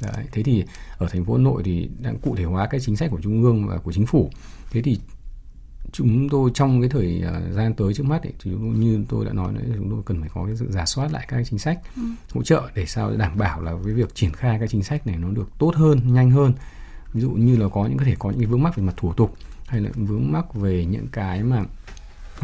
[0.00, 0.64] Đấy, thế thì
[0.98, 3.42] ở thành phố Hà Nội thì đang cụ thể hóa cái chính sách của trung
[3.42, 4.30] ương và của chính phủ.
[4.70, 4.98] Thế thì
[5.92, 9.32] chúng tôi trong cái thời uh, gian tới trước mắt ấy, thì như tôi đã
[9.32, 11.80] nói đấy chúng tôi cần phải có cái sự giả soát lại các chính sách
[11.96, 12.02] ừ.
[12.32, 15.16] hỗ trợ để sao đảm bảo là cái việc triển khai các chính sách này
[15.16, 16.52] nó được tốt hơn nhanh hơn.
[17.12, 18.94] Ví dụ như là có những có thể có những cái vướng mắc về mặt
[18.96, 19.36] thủ tục
[19.66, 21.64] hay là vướng mắc về những cái mà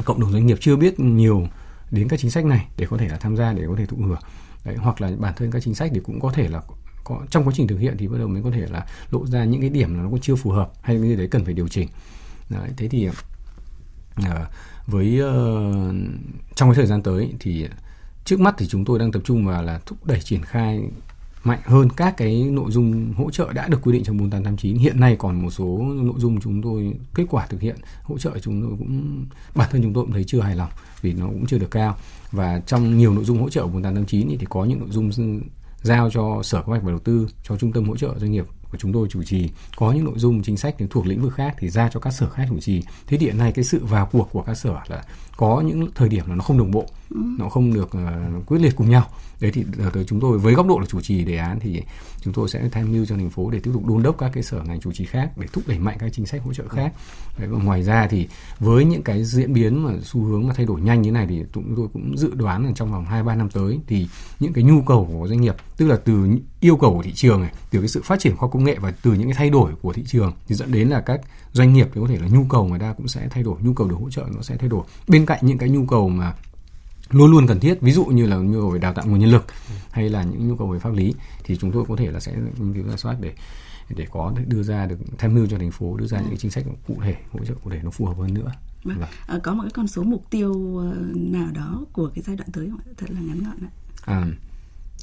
[0.04, 1.48] cộng đồng doanh nghiệp chưa biết nhiều
[1.90, 3.96] đến các chính sách này để có thể là tham gia để có thể thụ
[3.96, 4.20] hưởng.
[4.64, 6.62] Đấy, hoặc là bản thân các chính sách thì cũng có thể là
[7.04, 9.44] có trong quá trình thực hiện thì bắt đầu mới có thể là lộ ra
[9.44, 11.54] những cái điểm là nó cũng chưa phù hợp hay cái gì đấy cần phải
[11.54, 11.88] điều chỉnh.
[12.50, 13.08] Đấy, thế thì
[14.24, 14.46] Ờ,
[14.86, 15.94] với uh,
[16.54, 17.66] trong cái thời gian tới thì
[18.24, 20.80] trước mắt thì chúng tôi đang tập trung vào là thúc đẩy triển khai
[21.44, 24.76] mạnh hơn các cái nội dung hỗ trợ đã được quy định trong 4889.
[24.76, 28.38] Hiện nay còn một số nội dung chúng tôi kết quả thực hiện hỗ trợ
[28.42, 31.46] chúng tôi cũng bản thân chúng tôi cũng thấy chưa hài lòng vì nó cũng
[31.46, 31.96] chưa được cao
[32.32, 35.10] và trong nhiều nội dung hỗ trợ 4889 thì có những nội dung
[35.82, 38.46] giao cho Sở Kế hoạch và Đầu tư cho Trung tâm hỗ trợ doanh nghiệp
[38.76, 41.54] của chúng tôi chủ trì có những nội dung chính sách thuộc lĩnh vực khác
[41.58, 42.82] thì ra cho các sở khác chủ trì.
[43.06, 45.04] Thế hiện nay cái sự vào cuộc của các sở là
[45.36, 47.20] có những thời điểm là nó không đồng bộ ừ.
[47.38, 49.08] nó không được uh, quyết liệt cùng nhau.
[49.40, 51.82] Đấy thì tới chúng tôi với góc độ là chủ trì đề án thì
[52.20, 54.42] chúng tôi sẽ tham mưu cho thành phố để tiếp tục đôn đốc các cái
[54.42, 56.92] sở ngành chủ trì khác để thúc đẩy mạnh các chính sách hỗ trợ khác.
[57.38, 60.66] Đấy, và ngoài ra thì với những cái diễn biến mà xu hướng mà thay
[60.66, 63.34] đổi nhanh như này thì chúng tôi cũng dự đoán là trong vòng hai ba
[63.34, 64.08] năm tới thì
[64.40, 66.28] những cái nhu cầu của doanh nghiệp tức là từ
[66.60, 68.90] yêu cầu của thị trường này từ cái sự phát triển khoa công nghệ và
[69.02, 71.20] từ những cái thay đổi của thị trường thì dẫn đến là các
[71.52, 73.72] doanh nghiệp thì có thể là nhu cầu người ta cũng sẽ thay đổi nhu
[73.72, 76.34] cầu được hỗ trợ nó sẽ thay đổi bên cạnh những cái nhu cầu mà
[77.10, 79.30] luôn luôn cần thiết ví dụ như là nhu cầu về đào tạo nguồn nhân
[79.30, 79.44] lực
[79.90, 81.14] hay là những nhu cầu về pháp lý
[81.44, 83.32] thì chúng tôi có thể là sẽ nghiên cứu ra soát để
[83.96, 86.50] để có đưa ra được tham mưu cho thành phố đưa ra những cái chính
[86.50, 88.52] sách cụ thể hỗ trợ cụ thể nó phù hợp hơn nữa
[88.84, 88.98] vâng.
[88.98, 89.08] Vâng.
[89.26, 92.48] À, có một cái con số mục tiêu ờ, nào đó của cái giai đoạn
[92.52, 92.80] tới không?
[92.96, 93.70] thật là ngắn gọn ạ
[94.04, 94.26] à,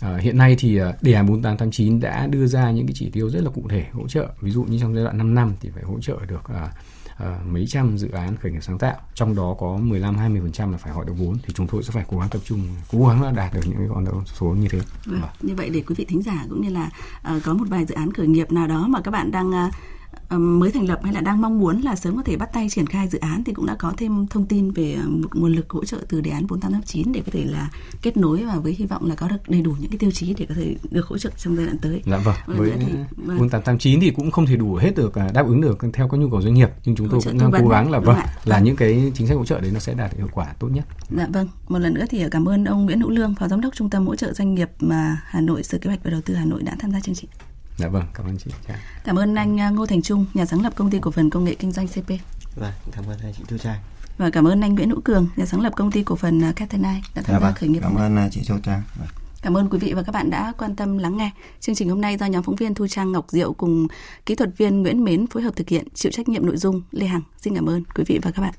[0.02, 3.30] À, hiện nay thì ờ, đề án 4889 đã đưa ra những cái chỉ tiêu
[3.30, 5.70] rất là cụ thể hỗ trợ ví dụ như trong giai đoạn 5 năm thì
[5.70, 6.72] phải hỗ trợ được à,
[7.18, 10.78] à, mấy trăm dự án khởi nghiệp sáng tạo trong đó có 15 20% là
[10.78, 12.60] phải hỏi được vốn thì chúng tôi sẽ phải cố gắng tập trung
[12.92, 14.80] cố gắng là đạt được những cái con số như thế.
[15.06, 16.90] Vâng, như vậy để quý vị thính giả cũng như là
[17.36, 19.74] uh, có một vài dự án khởi nghiệp nào đó mà các bạn đang uh,
[20.38, 22.88] mới thành lập hay là đang mong muốn là sớm có thể bắt tay triển
[22.88, 25.86] khai dự án thì cũng đã có thêm thông tin về một nguồn lực hỗ
[25.86, 27.70] trợ từ đề án 4859 để có thể là
[28.02, 30.34] kết nối và với hy vọng là có được đầy đủ những cái tiêu chí
[30.38, 32.02] để có thể được hỗ trợ trong giai đoạn tới.
[32.06, 32.36] Dạ vâng.
[32.48, 33.38] Với thì, vâng.
[33.38, 36.30] 4889 thì cũng không thể đủ hết được à, đáp ứng được theo các nhu
[36.30, 38.76] cầu doanh nghiệp nhưng chúng tôi cũng đang cố gắng là vâng, vâng là những
[38.76, 40.86] cái chính sách hỗ trợ đấy nó sẽ đạt được hiệu quả tốt nhất.
[41.18, 41.48] Dạ vâng.
[41.68, 44.08] Một lần nữa thì cảm ơn ông Nguyễn Hữu Lương, Phó Giám đốc Trung tâm
[44.08, 46.64] hỗ trợ doanh nghiệp mà Hà Nội Sở Kế hoạch và Đầu tư Hà Nội
[46.64, 47.30] đã tham gia chương trình.
[47.78, 48.52] Dạ vâng, cảm ơn chị.
[48.68, 48.78] Chào.
[49.04, 51.44] Cảm ơn anh à, Ngô Thành Trung, nhà sáng lập công ty cổ phần công
[51.44, 52.10] nghệ kinh doanh CP.
[52.56, 53.80] Vâng, cảm ơn chị Thu Trang.
[54.18, 56.54] Và cảm ơn anh Nguyễn Hữu Cường, nhà sáng lập công ty cổ phần à,
[56.56, 57.80] Catenai đã tham dạ gia vâng, khởi nghiệp.
[57.82, 58.82] Cảm ơn à, chị Châu Trang.
[58.96, 59.08] Vâng.
[59.42, 61.32] Cảm ơn quý vị và các bạn đã quan tâm lắng nghe.
[61.60, 63.88] Chương trình hôm nay do nhóm phóng viên Thu Trang Ngọc Diệu cùng
[64.26, 67.06] kỹ thuật viên Nguyễn Mến phối hợp thực hiện, chịu trách nhiệm nội dung Lê
[67.06, 67.22] Hằng.
[67.38, 68.52] Xin cảm ơn quý vị và các bạn.